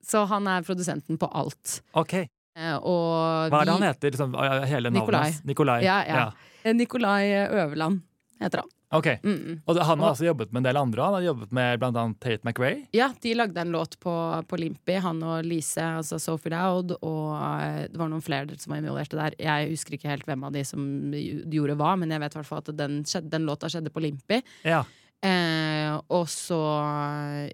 [0.04, 1.80] Så han er produsenten på alt.
[1.96, 2.26] Ok.
[2.54, 4.16] Eh, og Hva er det han heter?
[4.16, 4.38] Liksom,
[4.70, 5.34] hele navnet Nikolai.
[5.50, 5.82] Nikolai.
[5.86, 6.24] Ja, ja.
[6.64, 6.74] ja.
[6.74, 8.02] Nikolai Øverland
[8.40, 8.72] heter han.
[8.94, 9.08] Ok.
[9.24, 9.62] Mm.
[9.66, 11.02] Og han har også jobbet med en del andre.
[11.02, 12.84] Han har jobbet med blant annet Tate McRae.
[12.94, 14.14] Ja, de lagde en låt på,
[14.48, 18.76] på Limpi, han og Lise, altså Sophie Dowd, og eh, det var noen flere som
[18.76, 19.38] var involverte der.
[19.42, 20.84] Jeg husker ikke helt hvem av de som
[21.16, 23.02] gjorde hva, men jeg vet i hvert fall at den,
[23.34, 24.44] den låta skjedde på Limpi.
[24.62, 24.84] Ja.
[25.24, 26.60] Eh, og så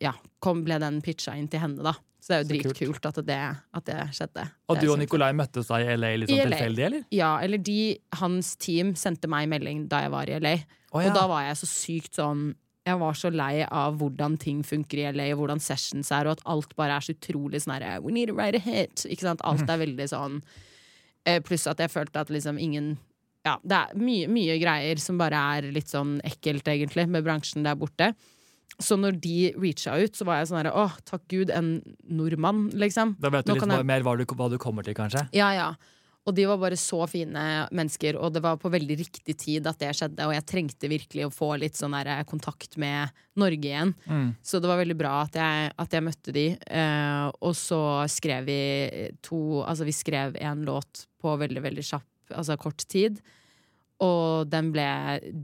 [0.02, 1.96] ja, kom, ble den pitcha inn til henne, da.
[2.20, 3.42] Så det er jo dritkult at det,
[3.80, 4.44] at det skjedde.
[4.70, 7.06] Og du og Nikolai møttes da i LA litt sånn tilfeldig, eller?
[7.16, 10.56] Ja, eller de, hans team sendte meg melding da jeg var i LA.
[10.92, 11.10] Oh, ja.
[11.10, 12.50] Og da var jeg så sykt sånn
[12.90, 16.38] Jeg var så lei av hvordan ting funker i LA, og hvordan sessions er, og
[16.38, 19.06] at alt bare er så utrolig sånn herre We need to write a hit.
[19.06, 19.44] Ikke sant?
[19.46, 20.40] Alt er veldig sånn
[21.26, 22.98] eh, Pluss at jeg følte at liksom ingen
[23.48, 27.64] Ja, det er mye, mye greier som bare er litt sånn ekkelt, egentlig, med bransjen
[27.64, 28.14] der borte.
[28.80, 32.68] Så når de reacha ut, så var jeg sånn herre Å, takk Gud, en nordmann,
[32.80, 33.16] liksom.
[33.20, 35.28] Da vet du litt jeg- mer hva du, hva du kommer til, kanskje?
[35.36, 35.74] Ja, ja.
[36.28, 39.80] Og de var bare så fine mennesker, og det var på veldig riktig tid at
[39.80, 40.28] det skjedde.
[40.28, 43.10] Og jeg trengte virkelig å få litt sånn der kontakt med
[43.40, 43.96] Norge igjen.
[44.06, 44.36] Mm.
[44.44, 46.46] Så det var veldig bra at jeg, at jeg møtte de.
[46.70, 47.82] Eh, og så
[48.12, 48.60] skrev vi
[49.26, 53.22] to Altså, vi skrev en låt på veldig, veldig kjapp, altså kort tid.
[54.04, 54.88] Og den ble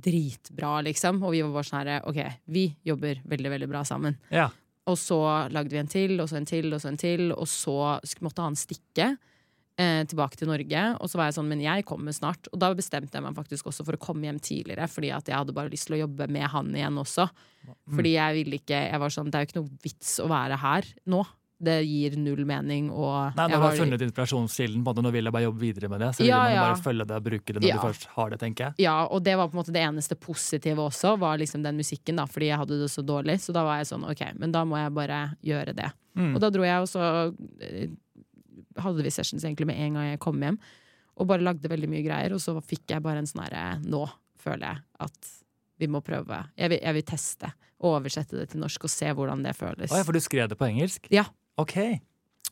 [0.04, 1.20] dritbra, liksom.
[1.26, 2.22] Og vi var bare sånn herre OK,
[2.56, 4.16] vi jobber veldig, veldig bra sammen.
[4.32, 4.48] Ja.
[4.86, 5.20] Og så
[5.52, 7.32] lagde vi en til, og så en til, og så en til.
[7.34, 10.84] Og så måtte han stikke eh, tilbake til Norge.
[11.02, 12.48] Og så var jeg sånn, men jeg kommer snart.
[12.54, 15.40] Og da bestemte jeg meg faktisk også for å komme hjem tidligere, fordi at jeg
[15.40, 17.28] hadde bare lyst til å jobbe med han igjen også.
[17.90, 20.60] Fordi jeg ville ikke Jeg var sånn, det er jo ikke noe vits å være
[20.62, 21.24] her nå.
[21.58, 25.12] Det gir null mening, og Nei, Når du har funnet inspirasjonskilden, på en måte, nå
[25.16, 26.10] vil jeg bare jobbe videre med det.
[26.18, 26.64] Så vil man ja.
[26.66, 27.76] bare følge det og bruke det når Ja.
[27.76, 28.74] du først har det, tenker jeg.
[28.84, 32.20] Ja, og det var på en måte det eneste positive også, var liksom den musikken,
[32.20, 33.40] da, fordi jeg hadde det så dårlig.
[33.40, 35.92] Så da var jeg sånn, ok, men da må jeg bare gjøre det.
[36.20, 36.36] Mm.
[36.36, 37.34] Og da dro jeg, og så
[37.64, 37.88] eh,
[38.84, 40.60] hadde vi sessions egentlig med en gang jeg kom hjem.
[41.16, 44.04] Og bare lagde veldig mye greier, og så fikk jeg bare en sånn herre Nå
[44.44, 45.32] føler jeg at
[45.80, 46.42] vi må prøve.
[46.60, 47.52] Jeg vil, jeg vil teste
[47.84, 49.92] og oversette det til norsk og se hvordan det føles.
[49.92, 51.08] Å ja, for du skrev det på engelsk?
[51.14, 51.26] Ja.
[51.62, 51.76] Ok.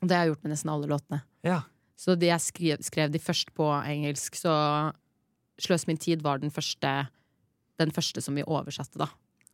[0.01, 1.21] Og det har jeg gjort med nesten alle låtene.
[1.45, 1.61] Ja.
[1.99, 4.53] Så de jeg skrev, skrev de først på engelsk, så
[5.61, 6.89] Sløs min tid var den første,
[7.79, 9.05] den første som vi oversatte, da.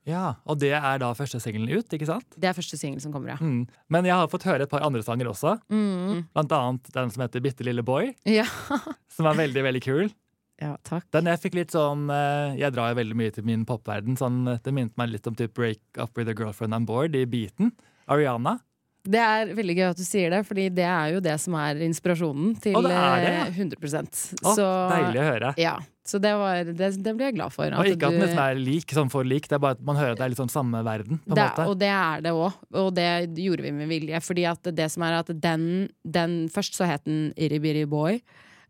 [0.07, 0.35] ja.
[0.47, 2.25] Og det er da første singelen ut, ikke sant?
[2.39, 3.37] Det er første singelen som kommer, ja.
[3.43, 3.65] Mm.
[3.91, 5.57] Men jeg har fått høre et par andre sanger også.
[5.67, 6.23] Mm.
[6.33, 8.45] Blant annet den som heter Bitte lille boy, Ja.
[9.11, 10.07] som er veldig, veldig kul.
[10.63, 11.03] ja, takk.
[11.11, 14.15] Den jeg fikk litt sånn eh, Jeg drar jo veldig mye til min popverden.
[14.19, 17.19] Sånn, eh, det minnet meg litt om typ Break Up With A Girlfriend On Board
[17.19, 17.73] i Beaten.
[18.07, 18.55] Ariana.
[19.09, 21.79] Det er veldig gøy at du sier det, Fordi det er jo det som er
[21.87, 24.03] inspirasjonen til Å, det er det, eh, 100
[24.43, 25.53] Å, Så Deilig å høre.
[25.59, 25.77] Ja,
[26.09, 27.69] så det, var, det, det blir jeg glad for.
[27.69, 30.15] Og ikke at den er lik, sånn for lik, det er bare at man hører
[30.15, 31.19] at det er litt sånn samme verden.
[31.21, 31.65] på en det, måte.
[31.69, 33.09] og det er det òg, og det
[33.43, 34.21] gjorde vi med vilje.
[34.25, 35.65] Fordi at det som er at den,
[36.01, 38.23] den Først så het den Iribiri Boy.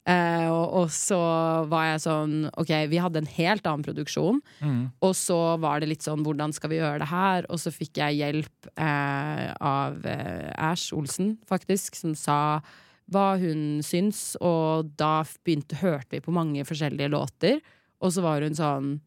[0.07, 1.17] Eh, og, og så
[1.69, 4.39] var jeg sånn OK, vi hadde en helt annen produksjon.
[4.63, 4.79] Mm.
[5.05, 7.45] Og så var det litt sånn hvordan skal vi gjøre det her?
[7.51, 12.39] Og så fikk jeg hjelp eh, av eh, Ash Olsen, faktisk, som sa
[13.11, 14.33] hva hun syns.
[14.41, 17.59] Og da begynte, hørte vi på mange forskjellige låter.
[17.99, 18.97] Og så var hun sånn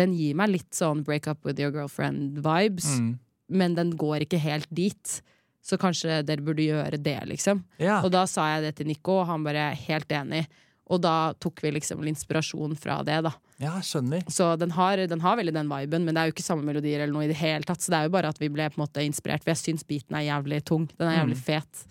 [0.00, 3.18] Den gir meg litt sånn break up with your girlfriend-vibes, Mm.
[3.50, 5.20] men den går ikke helt dit.
[5.62, 7.62] Så kanskje dere burde gjøre det, liksom.
[7.78, 8.00] Ja.
[8.02, 10.46] Og da sa jeg det til Nico, og han bare helt enig.
[10.90, 13.30] Og da tok vi liksom inspirasjon fra det, da.
[13.62, 14.24] ja, skjønner.
[14.32, 17.04] Så den har, den har veldig den viben, men det er jo ikke samme melodier
[17.04, 17.78] eller noe i det hele tatt.
[17.84, 19.84] Så det er jo bare at vi ble på en måte inspirert, for jeg syns
[19.86, 20.88] beaten er jævlig tung.
[20.98, 21.84] Den er jævlig fet.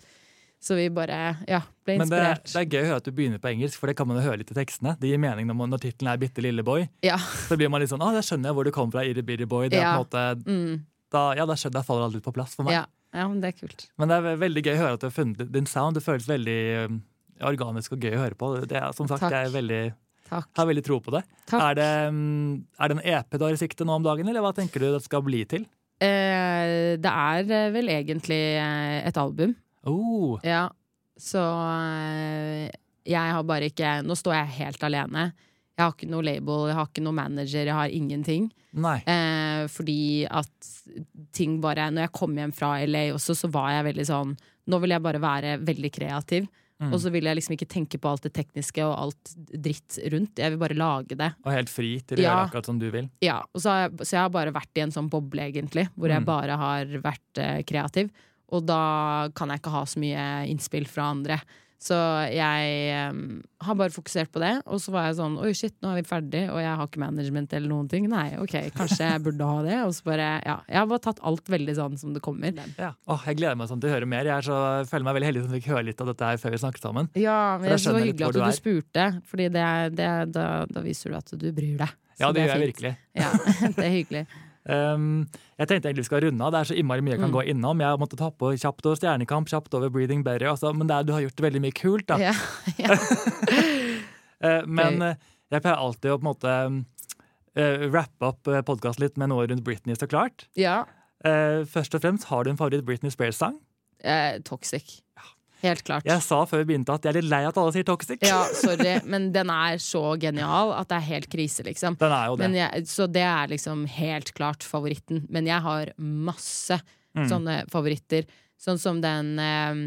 [0.60, 2.42] Så vi bare, ja, ble inspirert.
[2.44, 4.10] Men det, det er gøy å høre at du begynner på engelsk, for det kan
[4.10, 4.92] man jo høre litt i tekstene.
[5.00, 6.84] Det gir mening når, man- når tittelen er Bitte lille boy.
[7.06, 7.16] Ja.
[7.16, 9.46] Så blir man litt sånn Å, da skjønner jeg hvor du kommer fra, Irre Birre
[9.48, 9.70] boy.
[9.72, 9.96] Det er Ja.
[9.96, 10.84] på en måte Mm,
[11.16, 12.74] da, Ja, da skjønner jeg faller alt litt på plass for meg.
[12.76, 12.84] ja.
[13.12, 13.86] Ja, men det er kult.
[13.98, 15.98] Men det er veldig gøy å høre at du har funnet din sound.
[15.98, 17.00] Det føles veldig um,
[17.50, 18.52] organisk og gøy å høre på.
[18.70, 19.34] Det er, som sagt, Takk.
[19.34, 19.82] jeg er veldig,
[20.30, 21.24] har veldig tro på det.
[21.58, 24.44] Er det, um, er det en EP du har i sikte nå om dagen, eller
[24.44, 25.66] hva tenker du det skal bli til?
[26.00, 29.56] Eh, det er eh, vel egentlig eh, et album.
[29.88, 30.68] Oh, Ja.
[31.20, 31.40] Så
[31.84, 32.70] eh,
[33.04, 35.26] jeg har bare ikke Nå står jeg helt alene.
[35.80, 38.50] Jeg har ikke noe label, jeg har ikke noe manager, jeg har ingenting.
[39.08, 40.68] Eh, fordi at
[41.34, 44.36] ting bare Når jeg kom hjem fra LA også, så var jeg veldig sånn
[44.70, 46.46] Nå vil jeg bare være veldig kreativ.
[46.80, 46.92] Mm.
[46.94, 50.38] Og så vil jeg liksom ikke tenke på alt det tekniske og alt dritt rundt.
[50.38, 51.32] Jeg vil bare lage det.
[51.44, 52.28] Og helt fri til å Ja.
[52.30, 53.10] gjøre akkurat som du vil.
[53.20, 56.24] Ja, jeg, så jeg har bare vært i en sånn boble, egentlig, hvor jeg Mm.
[56.30, 58.10] bare har vært eh, kreativ.
[58.52, 61.40] Og da kan jeg ikke ha så mye innspill fra andre.
[61.80, 61.96] Så
[62.28, 64.52] jeg um, har bare fokusert på det.
[64.68, 67.00] Og så var jeg sånn Oi, shit, nå er vi ferdig, og jeg har ikke
[67.00, 68.04] management eller noen ting.
[68.12, 69.78] Nei, ok, kanskje jeg burde ha det.
[69.86, 70.58] Og så bare Ja.
[70.68, 72.52] Jeg har bare tatt alt veldig sånn som det kommer.
[72.76, 72.92] Ja.
[73.08, 74.28] Åh, jeg gleder meg sånn til å høre mer.
[74.28, 74.58] Jeg er så,
[74.92, 77.10] føler meg veldig heldig som fikk høre litt av dette her før vi snakket sammen.
[77.16, 80.12] Ja, men jeg synes det var hyggelig at du du, spurte, Fordi det, er- det,
[80.36, 81.96] da, da viser du at du bryr deg.
[82.20, 82.94] Ja, det, det er gjør jeg virkelig.
[83.16, 83.32] Ja,
[83.78, 84.26] det er hyggelig.
[84.68, 85.26] Um,
[85.58, 86.52] jeg tenkte egentlig vi skal runde av.
[86.52, 87.36] Det er så innmari mye jeg kan Mm.
[87.38, 87.80] gå innom.
[87.80, 90.50] Jeg måtte ta på kjapt over Stjernekamp, kjapt over Breathing Better.
[90.52, 92.18] Altså, men er, du har gjort veldig mye kult, da.
[92.20, 92.34] Ja,
[92.84, 92.96] ja.
[94.44, 95.14] uh, men eh,
[95.50, 96.54] jeg pleier alltid å på en måte
[97.56, 100.46] uh, rappe opp uh, podkasten litt med noe rundt Britney, så klart.
[100.56, 100.82] ja.
[101.20, 103.58] Eh, først og fremst, har du en favoritt Britney Spears-sang?
[104.00, 105.02] Eh, toxic.
[105.62, 106.06] Helt klart.
[106.08, 108.22] Jeg sa før vi begynte at jeg er litt lei at alle sier toxic.
[108.24, 111.98] Ja, sorry, men den er så genial at det er helt krise, liksom.
[112.00, 112.46] Den er jo det.
[112.48, 115.26] Men jeg, så det er liksom helt klart favoritten.
[115.28, 116.80] Men jeg har masse
[117.10, 117.24] Mm.
[117.26, 118.22] sånne favoritter.
[118.54, 119.80] Sånn som den øh,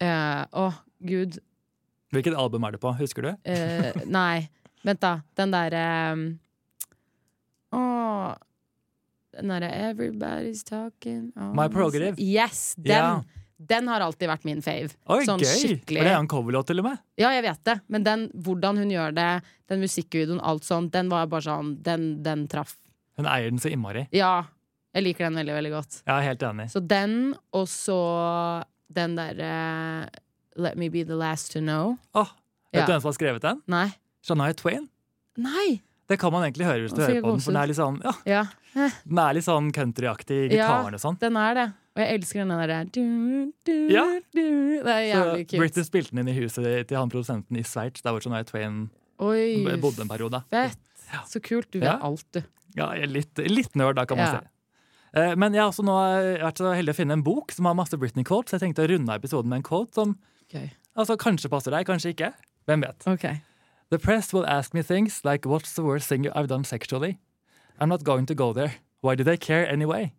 [0.00, 0.62] øh, Å,
[1.04, 1.36] gud.
[2.16, 2.94] Hvilket album er det på?
[2.96, 3.28] Husker du?
[3.44, 4.48] Uh, nei,
[4.88, 5.18] vent, da.
[5.36, 5.82] Den derre
[7.76, 7.82] Å
[9.36, 12.16] Den derre 'Everybody's talking oh, My Prerogative.
[12.16, 12.74] Yes!
[12.80, 13.22] Den, Ja.
[13.58, 14.92] Den har alltid vært min fave.
[15.10, 15.48] Oi, sånn gøy!
[15.58, 16.02] skikkelig.
[16.06, 16.98] Det er en coverlåt, til og med.
[17.18, 21.08] Ja, jeg vet det, men den, hvordan hun gjør det, den musikkvideoen, alt sånt, den
[21.10, 22.76] var bare sånn Den, den traff.
[23.18, 24.06] Hun eier den så innmari.
[24.14, 24.44] Ja,
[24.94, 26.02] jeg liker den veldig, veldig godt.
[26.06, 26.68] Er helt enig.
[26.70, 27.98] Så den, og så
[28.94, 30.08] den derre
[30.58, 31.98] Let me be the last to know.
[32.14, 32.30] Oh,
[32.72, 32.86] vet Ja.
[32.86, 33.60] du hvem som har skrevet den?
[33.70, 33.88] Nei.
[34.26, 34.88] Shania Twain.
[35.36, 35.80] Nei!
[36.08, 37.40] Det kan man egentlig høre hvis du hører på den.
[37.44, 38.44] For den er litt sånn, ja, Ja,
[39.04, 40.66] den er litt sånn countryaktig, Ja.
[40.66, 41.18] gitaren og sånn.
[41.20, 41.66] den er det.
[41.98, 44.04] Og jeg elsker den der du, du, Ja.
[44.30, 44.42] du.
[44.84, 45.58] Det er jævlig kult.
[45.64, 48.84] Britney spilte den inn i huset til han produsenten i Sveits, der hvor Shania Twain
[49.18, 50.44] Oi, bodde en periode.
[50.48, 50.78] fett.
[51.26, 51.66] Så kult.
[51.72, 51.98] Du vet Ja.
[52.06, 52.42] alt, du.
[52.76, 54.40] Ja, litt, litt nerd, da, kan man Ja.
[54.40, 54.46] si.
[55.14, 55.96] Eh, Men jeg har også nå
[56.38, 58.52] vært så heldig å finne en bok som har masse Britney quotes.
[58.52, 60.18] Jeg tenkte å runde episoden med en quote som
[60.48, 60.70] okay.
[60.96, 62.32] altså, kanskje passer deg, kanskje ikke.
[62.68, 63.06] Hvem vet?
[63.08, 63.40] Ok.
[63.90, 67.18] The press will ask me things like what's the worst thing I've done sexually?
[67.80, 68.74] I'm not going to go there.
[69.00, 70.12] Why do they care anyway?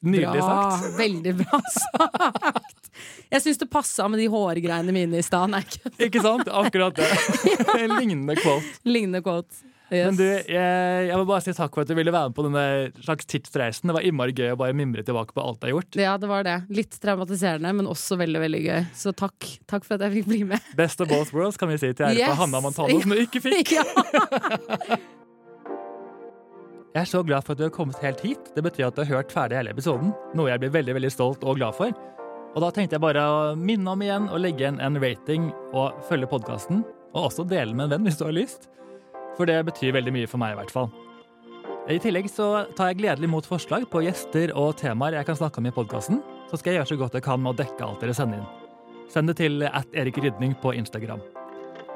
[0.00, 0.58] Nydelig Bra.
[0.78, 0.98] sagt.
[1.02, 2.90] Veldig bra sagt.
[3.30, 5.52] Jeg syns det passa med de hårgreiene mine i stad.
[5.98, 6.48] Ikke sant?
[6.48, 7.08] Akkurat det.
[7.82, 8.64] En lignende quote.
[8.88, 9.64] Lignende quote.
[9.88, 10.04] Yes.
[10.10, 12.42] Men du, jeg, jeg må bare si takk for at du ville være med på
[12.44, 12.64] denne
[13.06, 13.88] slags tidsreisen.
[13.88, 15.96] Det var innmari gøy å bare mimre tilbake på alt du har gjort.
[15.96, 16.58] Ja, det var det.
[16.76, 18.82] Litt traumatiserende, men også veldig veldig gøy.
[19.00, 19.48] Så takk.
[19.70, 20.68] Takk for at jeg fikk bli med.
[20.76, 22.28] Best of both worlds, kan vi si til ære Yes.
[22.34, 23.72] for Hanna Mantano, som du ikke fikk.
[23.78, 25.00] Ja.
[26.94, 28.48] Jeg er så glad for at du har kommet helt hit.
[28.54, 31.44] Det betyr at du har hørt ferdig hele episoden, noe jeg blir veldig veldig stolt
[31.44, 31.92] og glad for.
[32.54, 35.98] Og da tenkte jeg bare å minne om igjen å legge igjen en rating og
[36.08, 36.80] følge podkasten.
[37.12, 38.70] Og også dele med en venn hvis du har lyst.
[39.36, 40.88] For det betyr veldig mye for meg, i hvert fall.
[41.88, 45.60] I tillegg så tar jeg gledelig imot forslag på gjester og temaer jeg kan snakke
[45.60, 46.22] om i podkasten.
[46.48, 48.50] Så skal jeg gjøre så godt jeg kan med å dekke alt dere sender inn.
[49.12, 51.20] Send det til at Erik Rydning på Instagram.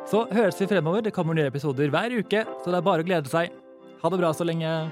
[0.08, 1.04] Så høres vi fremover.
[1.04, 3.52] Det kommer nye episoder hver uke, så det er bare å glede seg.
[4.02, 4.90] Ha det bra så lenge.